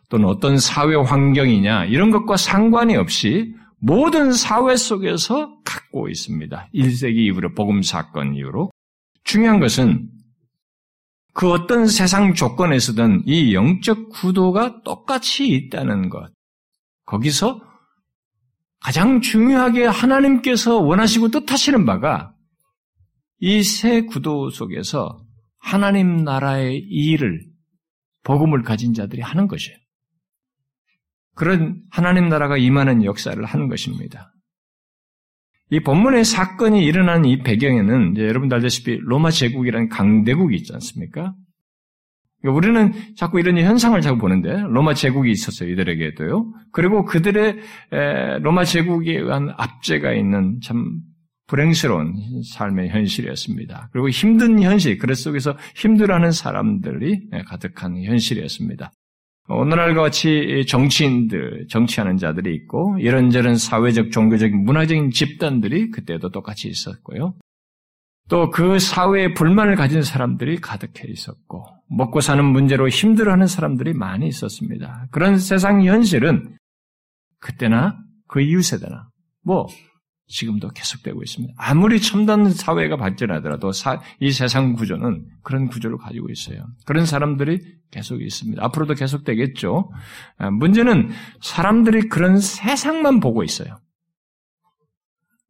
[0.09, 6.69] 또는 어떤 사회 환경이냐, 이런 것과 상관이 없이 모든 사회 속에서 갖고 있습니다.
[6.73, 8.71] 1세기 이후로, 복음 사건 이후로.
[9.23, 10.07] 중요한 것은
[11.33, 16.31] 그 어떤 세상 조건에서든 이 영적 구도가 똑같이 있다는 것.
[17.05, 17.61] 거기서
[18.79, 22.33] 가장 중요하게 하나님께서 원하시고 뜻하시는 바가
[23.39, 25.25] 이 새 구도 속에서
[25.59, 27.45] 하나님 나라의 일을
[28.23, 29.77] 복음을 가진 자들이 하는 것이에요.
[31.35, 34.32] 그런 하나님 나라가 임하는 역사를 하는 것입니다.
[35.73, 41.33] 이 본문의 사건이 일어난 이 배경에는 여러분들 알다시피 로마 제국이라는 강대국이 있지 않습니까?
[42.39, 46.53] 그러니까 우리는 자꾸 이런 현상을 자꾸 보는데 로마 제국이 있었어요 이들에게도요.
[46.71, 47.57] 그리고 그들의
[48.41, 50.99] 로마 제국에 의한 압제가 있는 참
[51.47, 52.13] 불행스러운
[52.53, 53.89] 삶의 현실이었습니다.
[53.93, 58.91] 그리고 힘든 현실, 그래 속에서 힘들어하는 사람들이 가득한 현실이었습니다.
[59.49, 67.35] 오늘날과 같이 정치인들, 정치하는 자들이 있고 이런저런 사회적, 종교적인, 문화적인 집단들이 그때도 똑같이 있었고요.
[68.29, 75.07] 또 그 사회에 불만을 가진 사람들이 가득해 있었고 먹고 사는 문제로 힘들어하는 사람들이 많이 있었습니다.
[75.11, 76.57] 그런 세상 현실은
[77.39, 79.09] 그때나 그 이후 세대나
[79.43, 79.67] 뭐
[80.33, 81.53] 지금도 계속되고 있습니다.
[81.57, 86.65] 아무리 첨단 사회가 발전하더라도 사, 이 세상 구조는 그런 구조를 가지고 있어요.
[86.85, 88.63] 그런 사람들이 계속 있습니다.
[88.65, 89.91] 앞으로도 계속되겠죠.
[90.37, 93.77] 아, 문제는 사람들이 그런 세상만 보고 있어요.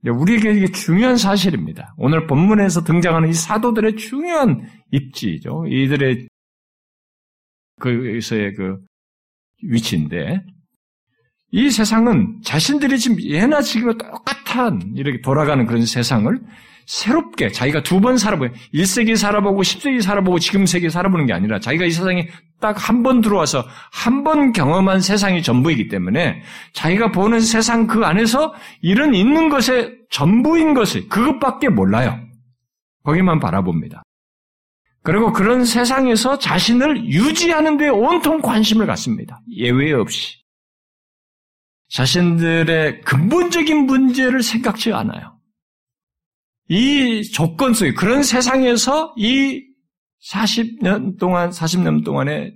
[0.05, 1.95] 우리에게 이게 중요한 사실입니다.
[1.97, 5.65] 오늘 본문에서 등장하는 이 사도들의 중요한 입지죠.
[5.65, 6.27] 이들의
[7.79, 8.79] 그에서의 그
[9.63, 10.43] 위치인데
[11.55, 16.39] 이 세상은 자신들이 지금 예나 지금과 똑같은 이렇게 돌아가는 그런 세상을
[16.87, 21.85] 새롭게 자기가 두 번 살아보고 1세기 살아보고 10세기 살아보고 지금 세기 살아보는 게 아니라 자기가
[21.85, 22.27] 이 세상에
[22.59, 26.41] 딱 한 번 들어와서 한 번 경험한 세상이 전부이기 때문에
[26.73, 32.19] 자기가 보는 세상 그 안에서 이런 있는 것의 전부인 것을 그것밖에 몰라요.
[33.03, 34.01] 거기만 바라봅니다.
[35.03, 39.39] 그리고 그런 세상에서 자신을 유지하는 데 온통 관심을 갖습니다.
[39.55, 40.42] 예외 없이.
[41.93, 45.37] 자신들의 근본적인 문제를 생각지 않아요.
[46.67, 49.61] 이 조건 속에 그런 세상에서 이
[50.27, 52.55] 40년 동안 40년 동안에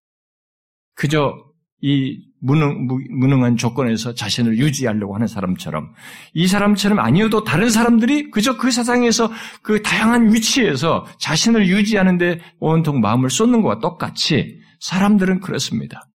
[0.95, 1.35] 그저
[1.81, 5.93] 이 무능, 무능한 조건에서 자신을 유지하려고 하는 사람처럼
[6.33, 13.29] 이 사람처럼 아니어도 다른 사람들이 그저 그 세상에서 그 다양한 위치에서 자신을 유지하는데 온통 마음을
[13.29, 16.09] 쏟는 것과 똑같이 사람들은 그렇습니다.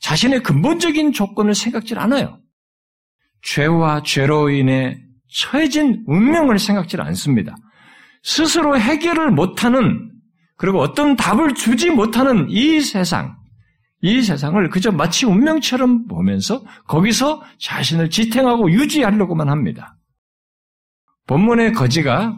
[0.00, 2.40] 자신의 근본적인 조건을 생각질 않아요.
[3.42, 4.98] 죄와 죄로 인해
[5.32, 7.56] 처해진 운명을 생각지 않습니다.
[8.22, 10.10] 스스로 해결을 못하는
[10.56, 13.36] 그리고 어떤 답을 주지 못하는 이 세상,
[14.02, 19.96] 이 세상을 그저 마치 운명처럼 보면서 거기서 자신을 지탱하고 유지하려고만 합니다.
[21.26, 22.36] 본문의 거지가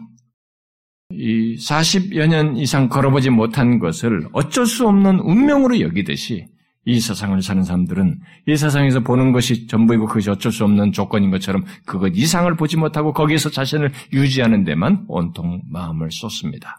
[1.11, 6.47] 이 40여 년 이상 걸어보지 못한 것을 어쩔 수 없는 운명으로 여기듯이
[6.85, 11.63] 이 세상을 사는 사람들은 이 세상에서 보는 것이 전부이고 그것이 어쩔 수 없는 조건인 것처럼
[11.85, 16.77] 그것 이상을 보지 못하고 거기에서 자신을 유지하는 데만 온통 마음을 쏟습니다.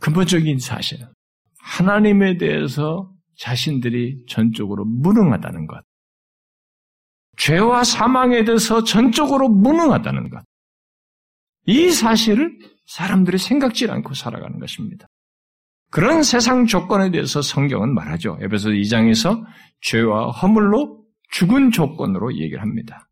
[0.00, 1.08] 근본적인 사실은
[1.58, 5.82] 하나님에 대해서 자신들이 전적으로 무능하다는 것.
[7.36, 10.44] 죄와 사망에 대해서 전적으로 무능하다는 것.
[11.66, 15.08] 이 사실을 사람들이 생각지 않고 살아가는 것입니다.
[15.94, 18.36] 그런 세상 조건에 대해서 성경은 말하죠.
[18.42, 19.44] 에베소 2장에서
[19.80, 23.08] 죄와 허물로 죽은 조건으로 얘기를 합니다.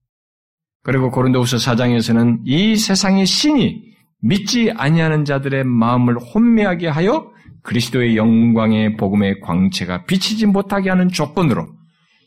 [0.82, 3.84] 그리고 고린도후서 4장에서는 이 세상의 신이
[4.22, 7.30] 믿지 아니하는 자들의 마음을 혼미하게 하여
[7.62, 11.68] 그리스도의 영광의 복음의 광채가 비치지 못하게 하는 조건으로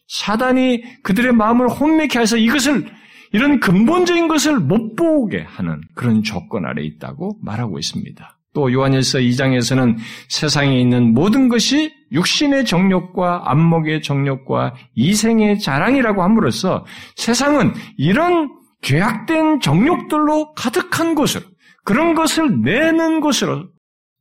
[0.08, 2.90] 사단이 그들의 마음을 혼미케 해서 이것을
[3.34, 8.35] 이런 근본적인 것을 못 보게 하는 그런 조건 아래 있다고 말하고 있습니다.
[8.56, 9.98] 또 요한일서 2장에서는
[10.30, 18.50] 세상에 있는 모든 것이 육신의 정욕과 안목의 정욕과 이생의 자랑이라고 함으로써 세상은 이런
[18.82, 21.46] 죄악된 정욕들로 가득한 곳으로
[21.84, 23.70] 그런 것을 내는 곳으로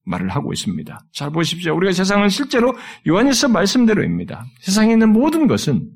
[0.04, 1.00] 말을 하고 있습니다.
[1.12, 1.74] 잘 보십시오.
[1.76, 2.74] 우리가 세상은 실제로
[3.08, 4.44] 요한에서 말씀대로입니다.
[4.60, 5.88] 세상에 있는 모든 것은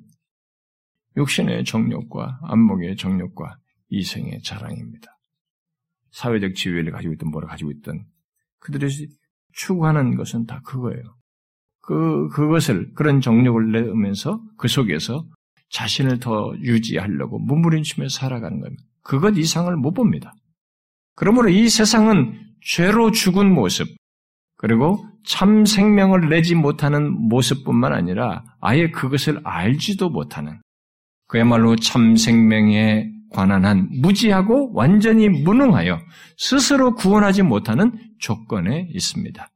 [1.17, 3.59] 육신의 정욕과 안목의 정욕과
[3.91, 5.19] 이생의 자랑입니다.
[6.13, 8.05] 사회적 지위를 가지고 있든 뭐를 가지고 있든
[8.61, 9.09] 그들이
[9.53, 11.03] 추구하는 것은 다 그거예요.
[11.81, 15.25] 그, 그것을, 그런 정력을 내면서 그 속에서
[15.71, 18.83] 자신을 더 유지하려고 몸부림치며 살아가는 겁니다.
[19.03, 20.33] 그것 이상을 못 봅니다.
[21.15, 23.89] 그러므로 이 세상은 죄로 죽은 모습,
[24.57, 30.61] 그리고 참 생명을 내지 못하는 모습뿐만 아니라 아예 그것을 알지도 못하는
[31.27, 35.99] 그야말로 참 생명에 관한 한 무지하고 완전히 무능하여
[36.37, 39.49] 스스로 구원하지 못하는 조건에 있습니다.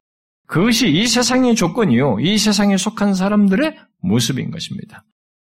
[0.47, 2.21] 그것이 이 세상의 조건이요.
[2.21, 5.05] 이 세상에 속한 사람들의 모습인 것입니다.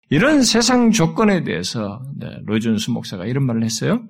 [0.09, 4.05] 이런 세상 조건에 대해서 네, 로준수 목사가 이런 말을 했어요.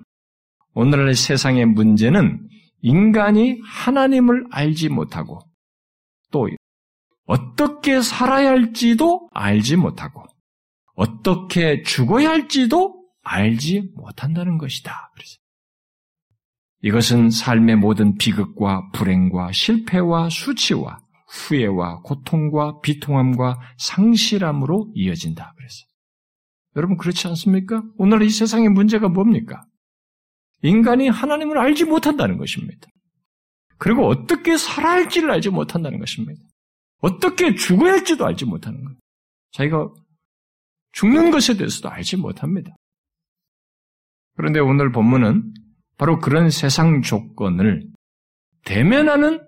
[0.74, 2.46] 오늘날 세상의 문제는
[2.82, 5.40] 인간이 하나님을 알지 못하고
[6.30, 6.48] 또
[7.26, 10.24] 어떻게 살아야 할지도 알지 못하고
[10.94, 12.93] 어떻게 죽어야 할지도
[13.24, 15.10] 알지 못한다는 것이다.
[15.14, 15.36] 그래서
[16.82, 25.54] 이것은 삶의 모든 비극과 불행과 실패와 수치와 후회와 고통과 비통함과 상실함으로 이어진다.
[25.56, 25.84] 그래서
[26.76, 27.82] 여러분 그렇지 않습니까?
[27.96, 29.64] 오늘 이 세상의 문제가 뭡니까?
[30.62, 32.88] 인간이 하나님을 알지 못한다는 것입니다.
[33.78, 36.40] 그리고 어떻게 살아야 할지를 알지 못한다는 것입니다.
[37.00, 38.94] 어떻게 죽어야 할지도 알지 못하는 것.
[39.52, 39.88] 자기가
[40.92, 42.74] 죽는 것에 대해서도 알지 못합니다.
[44.36, 45.54] 그런데 오늘 본문은
[45.96, 47.86] 바로 그런 세상 조건을
[48.64, 49.40] 대면하는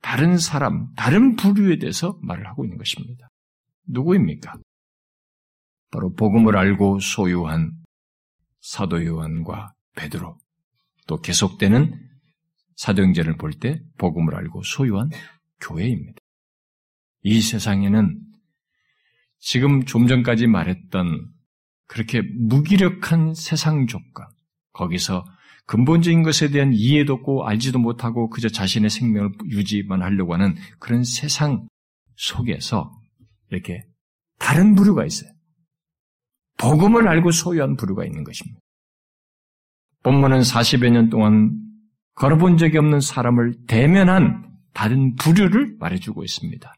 [0.00, 3.28] 다른 사람, 다른 부류에 대해서 말을 하고 있는 것입니다.
[3.86, 4.54] 누구입니까?
[5.90, 7.72] 바로 복음을 알고 소유한
[8.60, 10.38] 사도 요한과 베드로,
[11.06, 12.00] 또 계속되는
[12.76, 15.10] 사도행전을 볼 때 복음을 알고 소유한
[15.60, 16.18] 교회입니다.
[17.22, 18.20] 이 세상에는
[19.38, 21.28] 지금 좀 전까지 말했던
[21.94, 24.26] 그렇게 무기력한 세상 조건,
[24.72, 25.24] 거기서
[25.66, 31.68] 근본적인 것에 대한 이해도 없고 알지도 못하고 그저 자신의 생명을 유지만 하려고 하는 그런 세상
[32.16, 32.90] 속에서
[33.48, 33.84] 이렇게
[34.40, 35.30] 다른 부류가 있어요.
[36.58, 38.58] 복음을 알고 소유한 부류가 있는 것입니다.
[40.02, 41.52] 본문은 40여 년 동안
[42.16, 46.74] 걸어본 적이 없는 사람을 대면한 다른 부류를 말해주고 있습니다.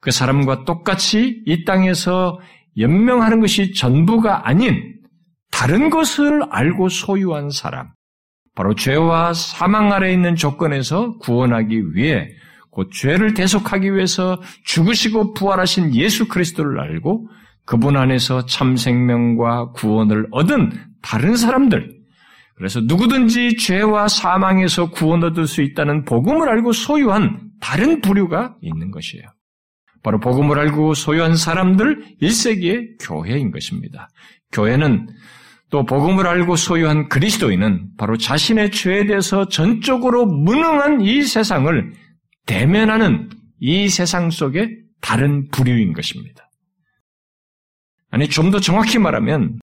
[0.00, 2.38] 그 사람과 똑같이 이 땅에서
[2.78, 4.94] 연명하는 것이 전부가 아닌
[5.50, 7.90] 다른 것을 알고 소유한 사람,
[8.54, 12.28] 바로 죄와 사망 아래 있는 조건에서 구원하기 위해
[12.70, 17.28] 곧 죄를 대속하기 위해서 죽으시고 부활하신 예수 그리스도를 알고
[17.64, 22.02] 그분 안에서 참 생명과 구원을 얻은 다른 사람들,
[22.56, 29.24] 그래서 누구든지 죄와 사망에서 구원 얻을 수 있다는 복음을 알고 소유한 다른 부류가 있는 것이에요.
[30.02, 34.08] 바로 복음을 알고 소유한 사람들 1세기의 교회인 것입니다.
[34.52, 35.08] 교회는
[35.70, 41.92] 또 복음을 알고 소유한 그리스도인은 바로 자신의 죄에 대해서 전적으로 무능한 이 세상을
[42.46, 46.50] 대면하는 이 세상 속의 다른 부류인 것입니다.
[48.10, 49.60] 아니, 좀 더 정확히 말하면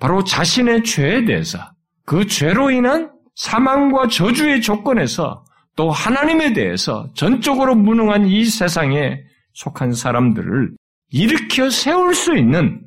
[0.00, 1.58] 바로 자신의 죄에 대해서
[2.06, 5.44] 그 죄로 인한 사망과 저주의 조건에서
[5.76, 9.18] 또 하나님에 대해서 전적으로 무능한 이 세상에
[9.52, 10.76] 속한 사람들을
[11.10, 12.86] 일으켜 세울 수 있는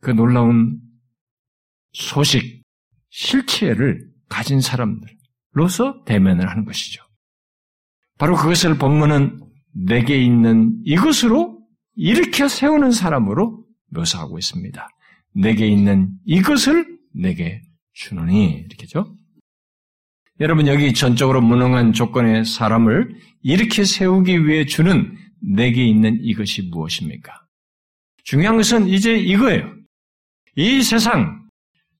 [0.00, 0.80] 그 놀라운
[1.92, 2.62] 소식,
[3.10, 7.02] 실체를 가진 사람들로서 대면을 하는 것이죠.
[8.18, 9.40] 바로 그것을 본문은
[9.74, 11.58] 내게 있는 이것으로
[11.94, 14.88] 일으켜 세우는 사람으로 묘사하고 있습니다.
[15.34, 19.16] 내게 있는 이것을 내게 주노니 이렇게죠.
[20.40, 27.32] 여러분 여기 전적으로 무능한 조건의 사람을 이렇게 세우기 위해 주는 내게 있는 이것이 무엇입니까?
[28.24, 29.72] 중요한 것은 이제 이거예요.
[30.56, 31.42] 이 세상,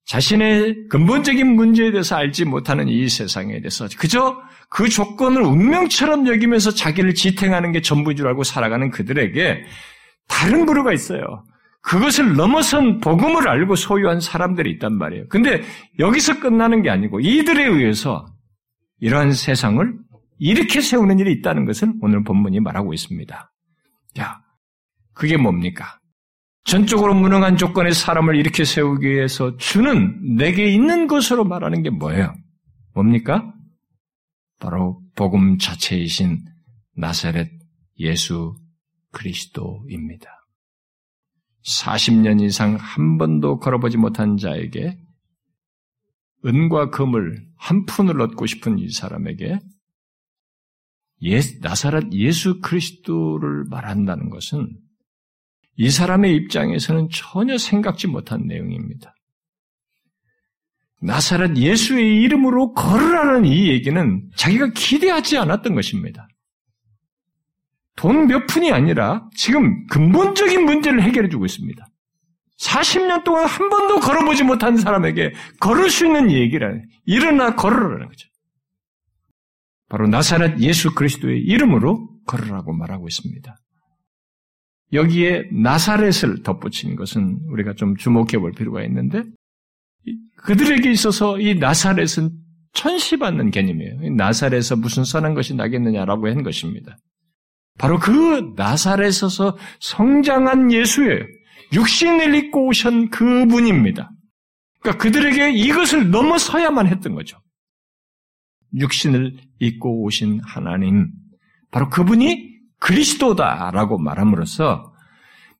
[0.07, 4.37] 자신의 근본적인 문제에 대해서 알지 못하는 이 세상에 대해서 그저
[4.71, 9.65] 그 조건을 운명처럼 여기면서 자기를 지탱하는 게 전부인 줄 알고 살아가는 그들에게
[10.27, 11.45] 다른 부류가 있어요.
[11.83, 15.29] 그것을 넘어선 복음을 알고 소유한 사람들이 있단 말이에요.
[15.29, 15.63] 근데
[15.99, 18.27] 여기서 끝나는 게 아니고 이들에 의해서
[19.01, 19.95] 이러한 세상을
[20.39, 23.53] 이렇게 세우는 일이 있다는 것을 오늘 본문이 말하고 있습니다.
[24.15, 24.41] 자,
[25.13, 25.99] 그게 뭡니까?
[26.65, 32.35] 전적으로 무능한 조건의 사람을 이렇게 세우기 위해서 주는 내게 있는 것으로 말하는 게 뭐예요?
[32.95, 33.53] 뭡니까?
[34.61, 36.45] 바로 복음 자체이신
[36.97, 37.49] 나사렛
[38.01, 38.55] 예수
[39.13, 40.29] 그리스도입니다.
[41.67, 44.99] 40년 이상 한 번도 걸어보지 못한 자에게
[46.45, 49.59] 은과 금을 한 푼을 얻고 싶은 이 사람에게
[51.23, 54.69] 예, 나사렛 예수 그리스도를 말한다는 것은
[55.77, 59.15] 이 사람의 입장에서는 전혀 생각지 못한 내용입니다.
[61.01, 66.29] 나사렛 예수의 이름으로 걸으라는 이 얘기는 자기가 기대하지 않았던 것입니다.
[67.97, 71.85] 돈 몇 푼이 아니라 지금 근본적인 문제를 해결해 주고 있습니다.
[72.61, 78.29] 40년 동안 한 번도 걸어보지 못한 사람에게 걸을 수 있는 얘기라는, 일어나 걸으라는 거죠.
[79.89, 83.57] 바로 나사렛 예수 그리스도의 이름으로 걸으라고 말하고 있습니다.
[84.93, 89.23] 여기에 나사렛을 덧붙인 것은 우리가 좀 주목해 볼 필요가 있는데,
[90.37, 92.31] 그들에게 있어서 이 나사렛은
[92.73, 94.11] 천시받는 개념이에요.
[94.15, 96.97] 나사렛에서 무슨 선한 것이 나겠느냐라고 한 것입니다.
[97.79, 101.25] 바로 그 나사렛에서 성장한 예수예요.
[101.73, 104.11] 육신을 입고 오신 그분입니다.
[104.81, 107.39] 그러니까 그들에게 이것을 넘어서야만 했던 거죠.
[108.77, 111.11] 육신을 입고 오신 하나님,
[111.71, 114.93] 바로 그분이 그리스도다라고 말함으로써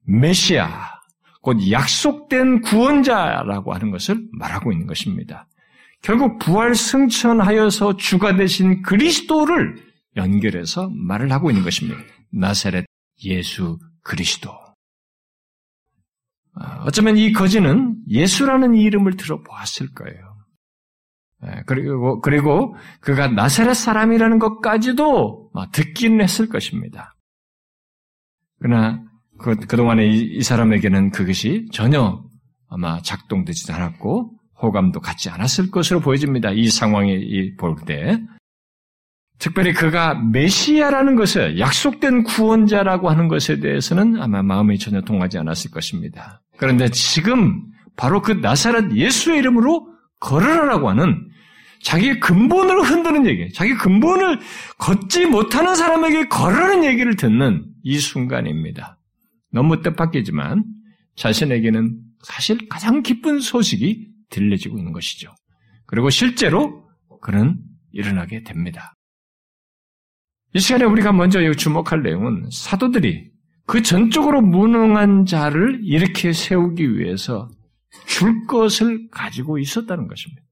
[0.05, 0.99] 메시아,
[1.43, 5.47] 곧 약속된 구원자라고 하는 것을 말하고 있는 것입니다.
[6.03, 9.77] 결국 부활 승천하여서 주가 되신 그리스도를
[10.17, 12.01] 연결해서 말을 하고 있는 것입니다.
[12.31, 12.85] 나사렛
[13.25, 14.51] 예수 그리스도.
[16.55, 20.28] 아, 어쩌면 이 거지는 예수라는 이름을 들어보았을 거예요.
[21.47, 27.15] 예, 그리고, 그리고 그가 나사렛 사람이라는 것까지도 듣기는 했을 것입니다.
[28.59, 29.03] 그러나
[29.39, 32.23] 그, 그동안에 이, 이 사람에게는 그것이 전혀
[32.69, 36.51] 아마 작동되지 않았고 호감도 갖지 않았을 것으로 보여집니다.
[36.51, 37.21] 이 상황에
[37.57, 38.21] 볼 때.
[39.39, 46.43] 특별히 그가 메시아라는 것을 약속된 구원자라고 하는 것에 대해서는 아마 마음이 전혀 동하지 않았을 것입니다.
[46.57, 47.63] 그런데 지금
[47.97, 49.87] 바로 그 나사렛 예수의 이름으로
[50.21, 51.29] 걸으라라고 하는
[51.83, 54.41] 자기의 근본을 흔드는 얘기, 자기 근본을
[54.79, 58.99] 걷지 못하는 사람에게 걸으라는 얘기를 듣는 이 순간입니다.
[59.53, 60.65] 너무 뜻밖이지만
[61.17, 65.35] 자신에게는 사실 가장 기쁜 소식이 들려지고 있는 것이죠.
[65.87, 66.85] 그리고 실제로
[67.21, 67.59] 그는
[67.93, 68.95] 일어나게 됩니다.
[70.55, 73.31] 이 시간에 우리가 먼저 주목할 내용은 사도들이
[73.67, 77.51] 그 전적으로 무능한 자를 이렇게 세우기 위해서
[78.07, 80.43] 줄 것을 가지고 있었다는 것입니다.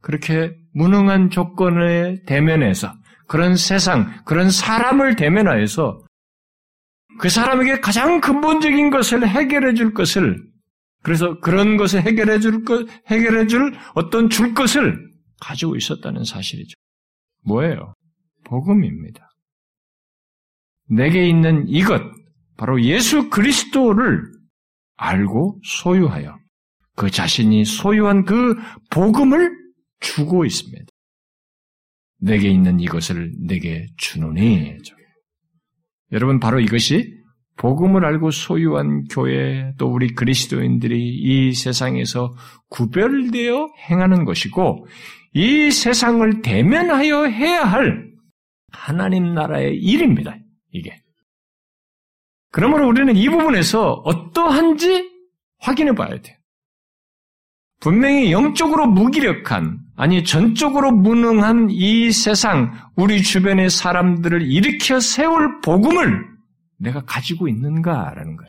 [0.00, 2.92] 그렇게 무능한 조건에 대면해서
[3.26, 6.04] 그런 세상, 그런 사람을 대면하여서
[7.18, 10.48] 그 사람에게 가장 근본적인 것을 해결해 줄 것을
[11.02, 15.08] 그래서 그런 것을 해결해 줄 것, 해결해 줄 어떤 줄 것을
[15.40, 16.74] 가지고 있었다는 사실이죠.
[17.44, 17.94] 뭐예요?
[18.44, 19.28] 복음입니다.
[20.88, 22.02] 내게 있는 이것,
[22.56, 24.22] 바로 예수 그리스도를
[24.96, 26.37] 알고 소유하여
[26.98, 28.56] 그 자신이 소유한 그
[28.90, 29.56] 복음을
[30.00, 30.84] 주고 있습니다.
[32.20, 34.76] 내게 있는 이것을 내게 주노니.
[36.10, 37.14] 여러분, 바로 이것이
[37.56, 42.34] 복음을 알고 소유한 교회 또 우리 그리스도인들이 이 세상에서
[42.68, 44.86] 구별되어 행하는 것이고
[45.34, 48.10] 이 세상을 대면하여 해야 할
[48.72, 50.36] 하나님 나라의 일입니다.
[50.72, 51.00] 이게.
[52.50, 55.10] 그러므로 우리는 이 부분에서 어떠한지
[55.60, 56.37] 확인해 봐야 돼요.
[57.80, 66.26] 분명히 영적으로 무기력한, 아니 전적으로 무능한 이 세상, 우리 주변의 사람들을 일으켜 세울 복음을
[66.78, 68.48] 내가 가지고 있는가라는 거예요.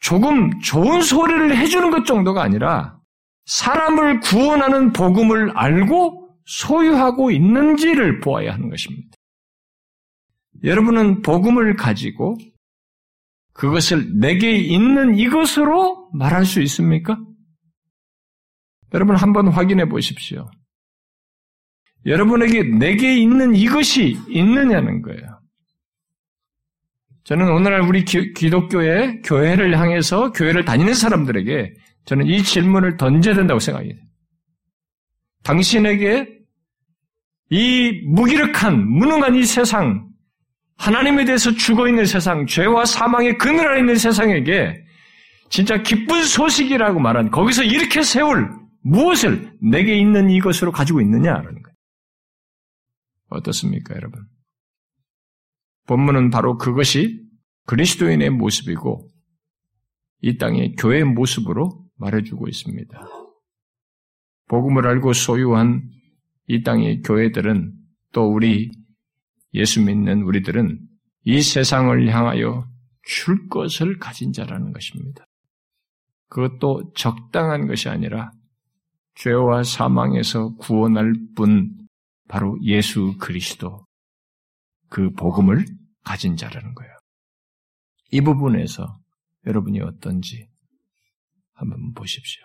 [0.00, 2.98] 조금 좋은 소리를 해주는 것 정도가 아니라
[3.44, 9.08] 사람을 구원하는 복음을 알고 소유하고 있는지를 보아야 하는 것입니다.
[10.64, 12.36] 여러분은 복음을 가지고
[13.52, 17.18] 그것을 내게 있는 이것으로 말할 수 있습니까?
[18.92, 20.50] 여러분 한번 확인해 보십시오.
[22.06, 25.40] 여러분에게 내게 있는 이것이 있느냐는 거예요.
[27.24, 31.74] 저는 오늘날 우리 기, 독교의 교회를 향해서 교회를 다니는 사람들에게
[32.06, 33.94] 저는 이 질문을 던져야 된다고 생각해요.
[35.42, 36.26] 당신에게
[37.50, 40.08] 이 무기력한, 무능한 이 세상,
[40.78, 44.82] 하나님에 대해서 죽어 있는 세상, 죄와 사망의 그늘 아래 있는 세상에게
[45.50, 48.48] 진짜 기쁜 소식이라고 말한 거기서 이렇게 세울
[48.82, 51.76] 무엇을 내게 있는 이것으로 가지고 있느냐라는 거예요.
[53.28, 54.24] 어떻습니까, 여러분?
[55.86, 57.20] 본문은 바로 그것이
[57.66, 59.08] 그리스도인의 모습이고
[60.22, 63.08] 이 땅의 교회의 모습으로 말해주고 있습니다.
[64.48, 65.82] 복음을 알고 소유한
[66.46, 67.72] 이 땅의 교회들은
[68.12, 68.70] 또 우리
[69.54, 70.80] 예수 믿는 우리들은
[71.24, 72.68] 이 세상을 향하여
[73.04, 75.24] 줄 것을 가진 자라는 것입니다.
[76.30, 78.30] 그것도 적당한 것이 아니라
[79.16, 81.76] 죄와 사망에서 구원할 뿐
[82.28, 83.84] 바로 예수 그리스도
[84.88, 85.66] 그 복음을
[86.04, 86.92] 가진 자라는 거예요.
[88.12, 88.98] 이 부분에서
[89.46, 90.48] 여러분이 어떤지
[91.54, 92.44] 한번 보십시오.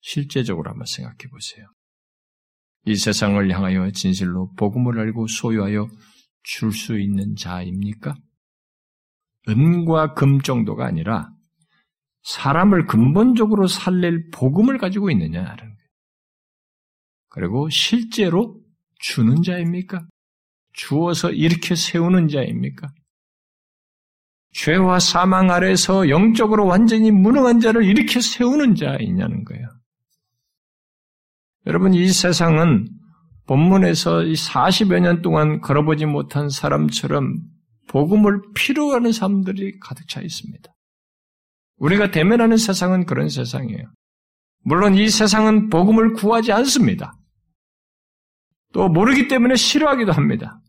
[0.00, 1.66] 실제적으로 한번 생각해 보세요.
[2.86, 5.88] 이 세상을 향하여 진실로 복음을 알고 소유하여
[6.42, 8.14] 줄 수 있는 자입니까?
[9.48, 11.33] 은과 금 정도가 아니라
[12.24, 15.74] 사람을 근본적으로 살릴 복음을 가지고 있느냐는 거예요.
[17.28, 18.60] 그리고 실제로
[18.98, 20.06] 주는 자입니까?
[20.72, 22.88] 주어서 이렇게 세우는 자입니까?
[24.52, 29.68] 죄와 사망 아래서 영적으로 완전히 무능한 자를 이렇게 세우는 자이냐는 거예요.
[31.66, 32.88] 여러분, 이 세상은
[33.46, 37.34] 본문에서 40여 년 동안 걸어보지 못한 사람처럼
[37.88, 40.73] 복음을 필요하는 사람들이 가득 차 있습니다.
[41.78, 43.84] 우리가 대면하는 세상은 그런 세상이에요.
[44.64, 47.14] 물론 이 세상은 복음을 구하지 않습니다.
[48.72, 50.60] 또 모르기 때문에 싫어하기도 합니다.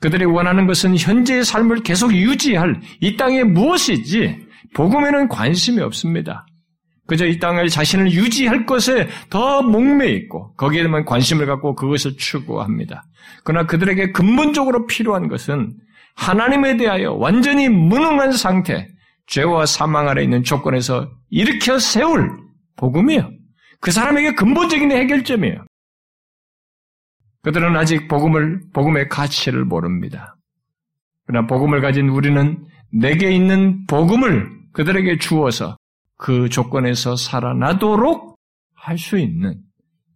[0.00, 6.46] 그들이 원하는 것은 현재의 삶을 계속 유지할 이 땅에 무엇이지 복음에는 관심이 없습니다.
[7.06, 13.04] 그저 이 땅을 자신을 유지할 것에 더 목매 있고 거기에만 관심을 갖고 그것을 추구합니다.
[13.44, 15.72] 그러나 그들에게 근본적으로 필요한 것은
[16.16, 18.88] 하나님에 대하여 완전히 무능한 상태,
[19.26, 22.30] 죄와 사망 아래 있는 조건에서 일으켜 세울
[22.76, 23.30] 복음이에요.
[23.80, 25.64] 그 사람에게 근본적인 해결점이에요.
[27.42, 30.36] 그들은 아직 복음을, 복음의 가치를 모릅니다.
[31.26, 35.76] 그러나 복음을 가진 우리는 내게 있는 복음을 그들에게 주어서
[36.16, 38.36] 그 조건에서 살아나도록
[38.74, 39.60] 할 수 있는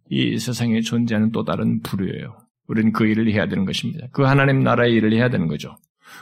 [0.09, 2.37] 이 세상에 존재하는 또 다른 부류예요.
[2.67, 4.07] 우리는 그 일을 해야 되는 것입니다.
[4.13, 5.75] 그 하나님 나라의 일을 해야 되는 거죠.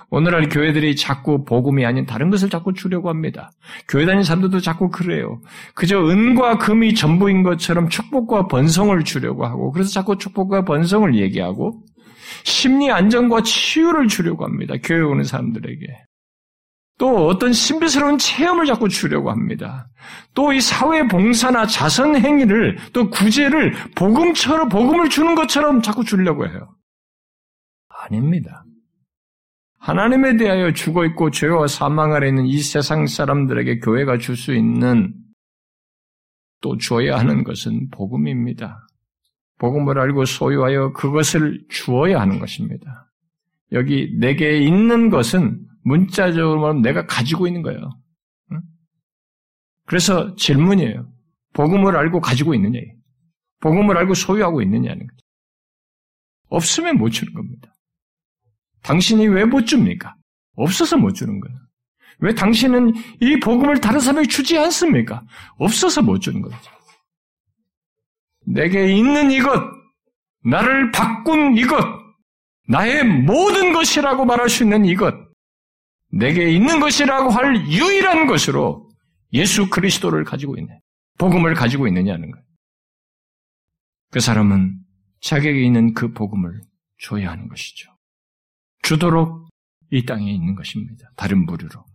[0.10, 3.52] 오늘날 교회들이 자꾸 복음이 아닌 다른 것을 자꾸 주려고 합니다.
[3.88, 5.42] 교회 다니는 사람들도 자꾸 그래요.
[5.76, 11.84] 그저 은과 금이 전부인 것처럼 축복과 번성을 주려고 하고 그래서 자꾸 축복과 번성을 얘기하고
[12.44, 14.76] 심리 안정과 치유를 주려고 합니다.
[14.84, 15.86] 교회 오는 사람들에게.
[17.00, 19.88] 또 어떤 신비스러운 체험을 자꾸 주려고 합니다.
[20.34, 26.76] 또 이 사회 봉사나 자선 행위를 또 구제를 복음처럼 복음을 주는 것처럼 자꾸 주려고 해요.
[27.88, 28.64] 아닙니다.
[29.80, 35.14] 하나님에 대하여 죽어 있고 죄와 사망 아래 있는 이 세상 사람들에게 교회가 줄 수 있는
[36.62, 38.86] 또 줘야 하는 것은 복음입니다.
[39.60, 43.10] 복음을 알고 소유하여 그것을 주어야 하는 것입니다.
[43.72, 47.80] 여기 내게 있는 것은 문자적으로 말하면 내가 가지고 있는 거예요.
[49.86, 51.10] 그래서 질문이에요.
[51.54, 52.80] 복음을 알고 가지고 있느냐?
[53.62, 55.26] 복음을 알고 소유하고 있느냐는 거죠.
[56.50, 57.69] 없으면 못 주는 겁니다.
[58.84, 60.16] 당신이 왜 못 줍니까?
[60.56, 61.58] 없어서 못 주는 거예요.
[62.20, 65.24] 왜 당신은 이 복음을 다른 사람에게 주지 않습니까?
[65.58, 66.58] 없어서 못 주는 거죠.
[68.46, 69.62] 내게 있는 이것,
[70.44, 71.78] 나를 바꾼 이것,
[72.68, 75.14] 나의 모든 것이라고 말할 수 있는 이것,
[76.12, 78.90] 내게 있는 것이라고 할 유일한 것으로
[79.34, 80.80] 예수 그리스도를 가지고 있네.
[81.20, 82.46] 복음을 가지고 있느냐는 거예요.
[84.12, 84.74] 그 사람은
[85.22, 86.62] 자격에 있는 그 복음을
[87.00, 87.92] 줘야 하는 것이죠.
[88.90, 89.48] 주도록
[89.92, 91.12] 이 땅에 있는 것입니다.
[91.16, 91.86] 다른 부류로.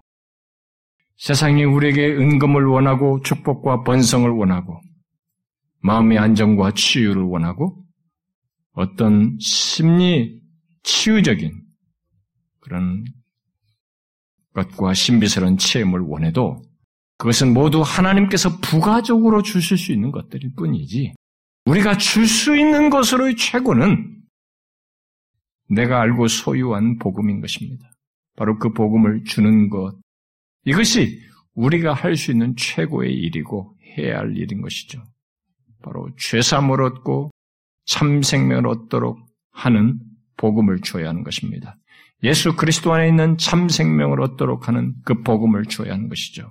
[1.16, 4.80] 세상이 우리에게 은금을 원하고 축복과 번성을 원하고
[5.80, 7.84] 마음의 안정과 치유를 원하고
[8.74, 10.40] 어떤 심리
[10.84, 11.64] 치유적인
[12.60, 13.04] 그런
[14.52, 16.62] 것과 신비스러운 체험을 원해도
[17.18, 21.12] 그것은 모두 하나님께서 부가적으로 주실 수 있는 것들일 뿐이지
[21.66, 24.23] 우리가 줄 수 있는 것으로의 최고는
[25.70, 27.90] 내가 알고 소유한 복음인 것입니다.
[28.36, 29.96] 바로 그 복음을 주는 것.
[30.64, 31.20] 이것이
[31.54, 35.02] 우리가 할 수 있는 최고의 일이고 해야 할 일인 것이죠.
[35.82, 37.30] 바로 죄삼을 얻고
[37.86, 39.18] 참 생명을 얻도록
[39.52, 39.98] 하는
[40.36, 41.76] 복음을 줘야 하는 것입니다.
[42.22, 46.50] 예수 그리스도 안에 있는 참 생명을 얻도록 하는 그 복음을 줘야 하는 것이죠.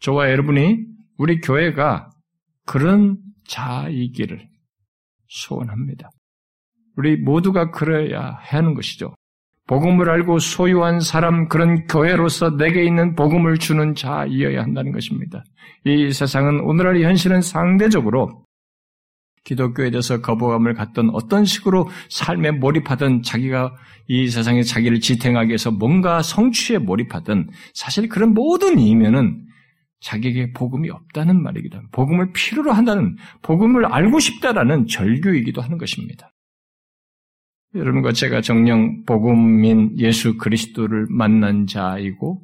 [0.00, 0.84] 저와 여러분이
[1.16, 2.10] 우리 교회가
[2.66, 3.18] 그런
[3.48, 4.48] 자이기를
[5.28, 6.10] 소원합니다.
[6.96, 9.14] 우리 모두가 그래야 하는 것이죠.
[9.66, 15.44] 복음을 알고 소유한 사람 그런 교회로서 내게 있는 복음을 주는 자이어야 한다는 것입니다.
[15.84, 18.44] 이 세상은 오늘날 현실은 상대적으로
[19.44, 23.74] 기독교에 대해서 거부감을 갖던 어떤 식으로 삶에 몰입하던 자기가
[24.08, 29.44] 이 세상에 자기를 지탱하기 위해서 뭔가 성취에 몰입하던 사실 그런 모든 이면은
[30.00, 31.90] 자기에게 복음이 없다는 말이기도 합니다.
[31.92, 36.31] 복음을 필요로 한다는 복음을 알고 싶다라는 절규이기도 하는 것입니다.
[37.74, 42.42] 여러분과 제가 정령 복음인 예수 그리스도를 만난 자이고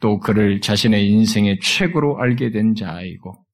[0.00, 3.44] 또 그를 자신의 인생의 최고로 알게 된 자이고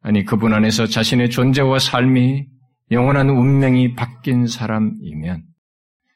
[0.00, 2.46] 아니 그분 안에서 자신의 존재와 삶이
[2.90, 5.44] 영원한 운명이 바뀐 사람이면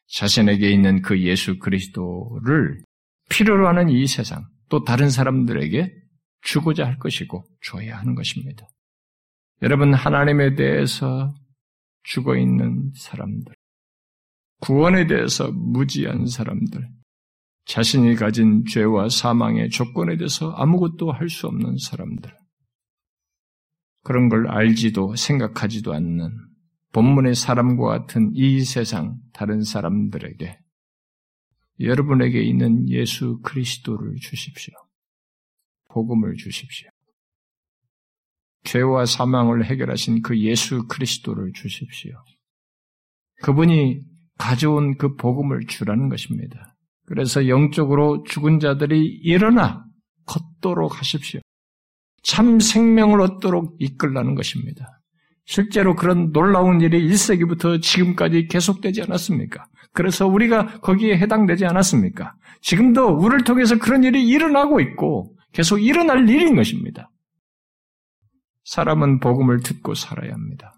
[0.08, 2.78] 자신에게 있는 그 예수 그리스도를
[3.28, 5.92] 필요로 하는 이 세상, 또 다른 사람들에게
[6.42, 8.66] 주고자 할 것이고, 줘야 하는 것입니다.
[9.62, 11.34] 여러분, 하나님에 대해서
[12.02, 13.54] 죽어 있는 사람들,
[14.60, 16.88] 구원에 대해서 무지한 사람들,
[17.66, 22.34] 자신이 가진 죄와 사망의 조건에 대해서 아무것도 할 수 없는 사람들,
[24.04, 26.30] 그런 걸 알지도 생각하지도 않는
[26.92, 30.58] 본문의 사람과 같은 이 세상 다른 사람들에게
[31.80, 34.74] 여러분에게 있는 예수 그리스도를 주십시오.
[35.88, 36.88] 복음을 주십시오.
[38.64, 42.12] 죄와 사망을 해결하신 그 예수 그리스도를 주십시오.
[43.42, 44.00] 그분이
[44.36, 46.76] 가져온 그 복음을 주라는 것입니다.
[47.06, 49.84] 그래서 영적으로 죽은 자들이 일어나
[50.26, 51.40] 걷도록 하십시오.
[52.22, 55.00] 참 생명을 얻도록 이끌라는 것입니다.
[55.46, 59.64] 실제로 그런 놀라운 일이 1세기부터 지금까지 계속되지 않았습니까?
[59.94, 62.34] 그래서 우리가 거기에 해당되지 않았습니까?
[62.60, 67.10] 지금도 우리를 통해서 그런 일이 일어나고 있고 계속 일어날 일인 것입니다.
[68.68, 70.74] 사람은 복음을 듣고 살아야 합니다.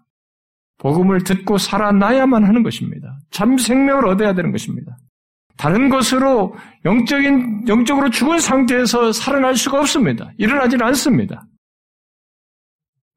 [0.77, 3.19] 복음을 듣고 살아나야만 하는 것입니다.
[3.31, 4.97] 참 생명을 얻어야 되는 것입니다.
[5.57, 10.31] 다른 것으로 영적인, 영적으로 죽은 상태에서 살아날 수가 없습니다.
[10.37, 11.45] 일어나지는 않습니다.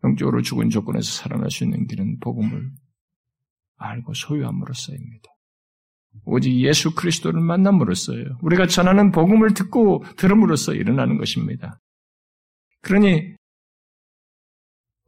[0.03, 2.69] 영적으로 죽은 조건에서 살아날 수 있는 길은 복음을
[3.77, 5.31] 알고 소유함으로써입니다.
[6.25, 8.39] 오직 예수 그리스도를 만남으로써요.
[8.43, 11.81] 우리가 전하는 복음을 듣고 들음으로써 일어나는 것입니다.
[12.83, 13.35] 그러니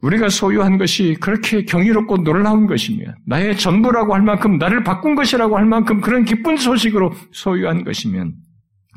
[0.07, 5.67] 우리가 소유한 것이 그렇게 경이롭고 놀라운 것이며 나의 전부라고 할 만큼 나를 바꾼 것이라고 할
[5.67, 8.35] 만큼 그런 기쁜 소식으로 소유한 것이면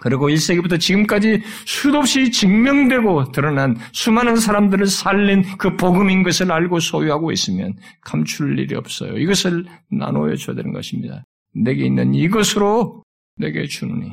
[0.02, 7.32] 그리고 1세기부터 지금까지 수도 없이 증명되고 드러난 수많은 사람들을 살린 그 복음인 것을 알고 소유하고
[7.32, 9.18] 있으면 감출 일이 없어요.
[9.18, 11.24] 이것을 나누어 줘야 되는 것입니다.
[11.54, 13.04] 내게 있는 이것으로
[13.36, 14.12] 내게 주느니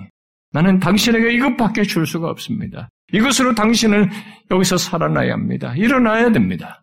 [0.53, 2.89] 나는 당신에게 이것밖에 줄 수가 없습니다.
[3.13, 4.09] 이것으로 당신은
[4.51, 5.75] 여기서 살아나야 합니다.
[5.77, 6.83] 일어나야 됩니다.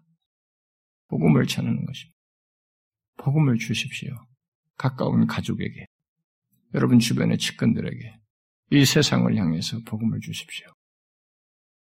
[1.13, 2.17] 복음을 전하는 것입니다.
[3.17, 4.15] 복음을 주십시오.
[4.77, 5.85] 가까운 가족에게,
[6.73, 8.17] 여러분 주변의 측근들에게,
[8.71, 10.65] 이 세상을 향해서 복음을 주십시오.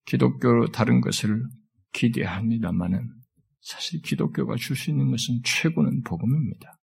[0.07, 1.43] 기독교로 다른 것을
[1.93, 3.07] 기대합니다만은
[3.61, 6.79] 사실 기독교가 줄 수 있는 것은 최고는 복음입니다.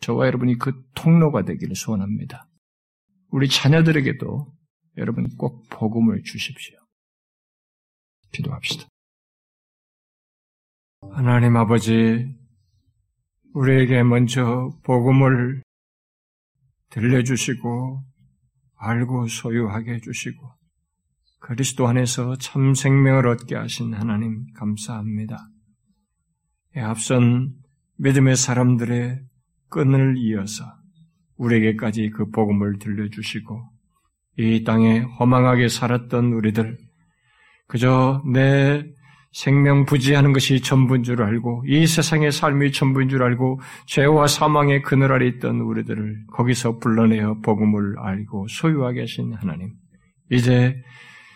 [0.00, 2.48] 저와 여러분이 그 통로가 되기를 소원합니다.
[3.28, 4.54] 우리 자녀들에게도
[4.96, 6.78] 여러분 꼭 복음을 주십시오.
[8.32, 8.88] 기도합시다.
[11.12, 12.34] 하나님 아버지,
[13.52, 15.62] 우리에게 먼저 복음을
[16.90, 18.02] 들려주시고,
[18.76, 20.52] 알고 소유하게 해주시고,
[21.40, 25.48] 그리스도 안에서 참 생명을 얻게 하신 하나님 감사합니다.
[26.76, 27.54] 예, 앞선
[27.98, 29.20] 믿음의 사람들의
[29.68, 30.64] 끈을 이어서
[31.36, 33.70] 우리에게까지 그 복음을 들려주시고,
[34.38, 36.78] 이 땅에 허망하게 살았던 우리들,
[37.66, 38.84] 그저 내
[39.34, 45.10] 생명 부지하는 것이 전부인 줄 알고 이 세상의 삶이 전부인 줄 알고 죄와 사망의 그늘
[45.10, 49.72] 아래 있던 우리들을 거기서 불러내어 복음을 알고 소유하게 하신 하나님.
[50.30, 50.76] 이제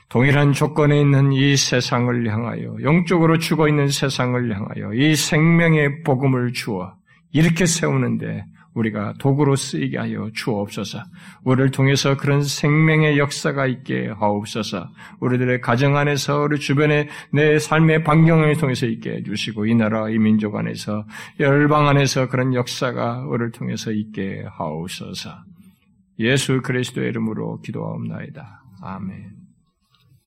[0.09, 6.95] 동일한 조건에 있는 이 세상을 향하여 영적으로 죽어 있는 세상을 향하여 이 생명의 복음을 주어
[7.33, 8.45] 이렇게 세우는데
[8.79, 11.03] 우리가 도구로 쓰이게 하여 주옵소서.
[11.45, 14.89] 우리를 통해서 그런 생명의 역사가 있게 하옵소서.
[15.21, 20.57] 우리들의 가정 안에서 우리 주변에 내 삶의 반경을 통해서 있게 해주시고 이 나라 이 민족
[20.57, 21.05] 안에서
[21.41, 25.31] 열방 안에서 그런 역사가 우리를 통해서 있게 하옵소서.
[26.21, 28.63] 예수 그리스도의 이름으로 기도하옵나이다.
[28.83, 29.38] 아멘.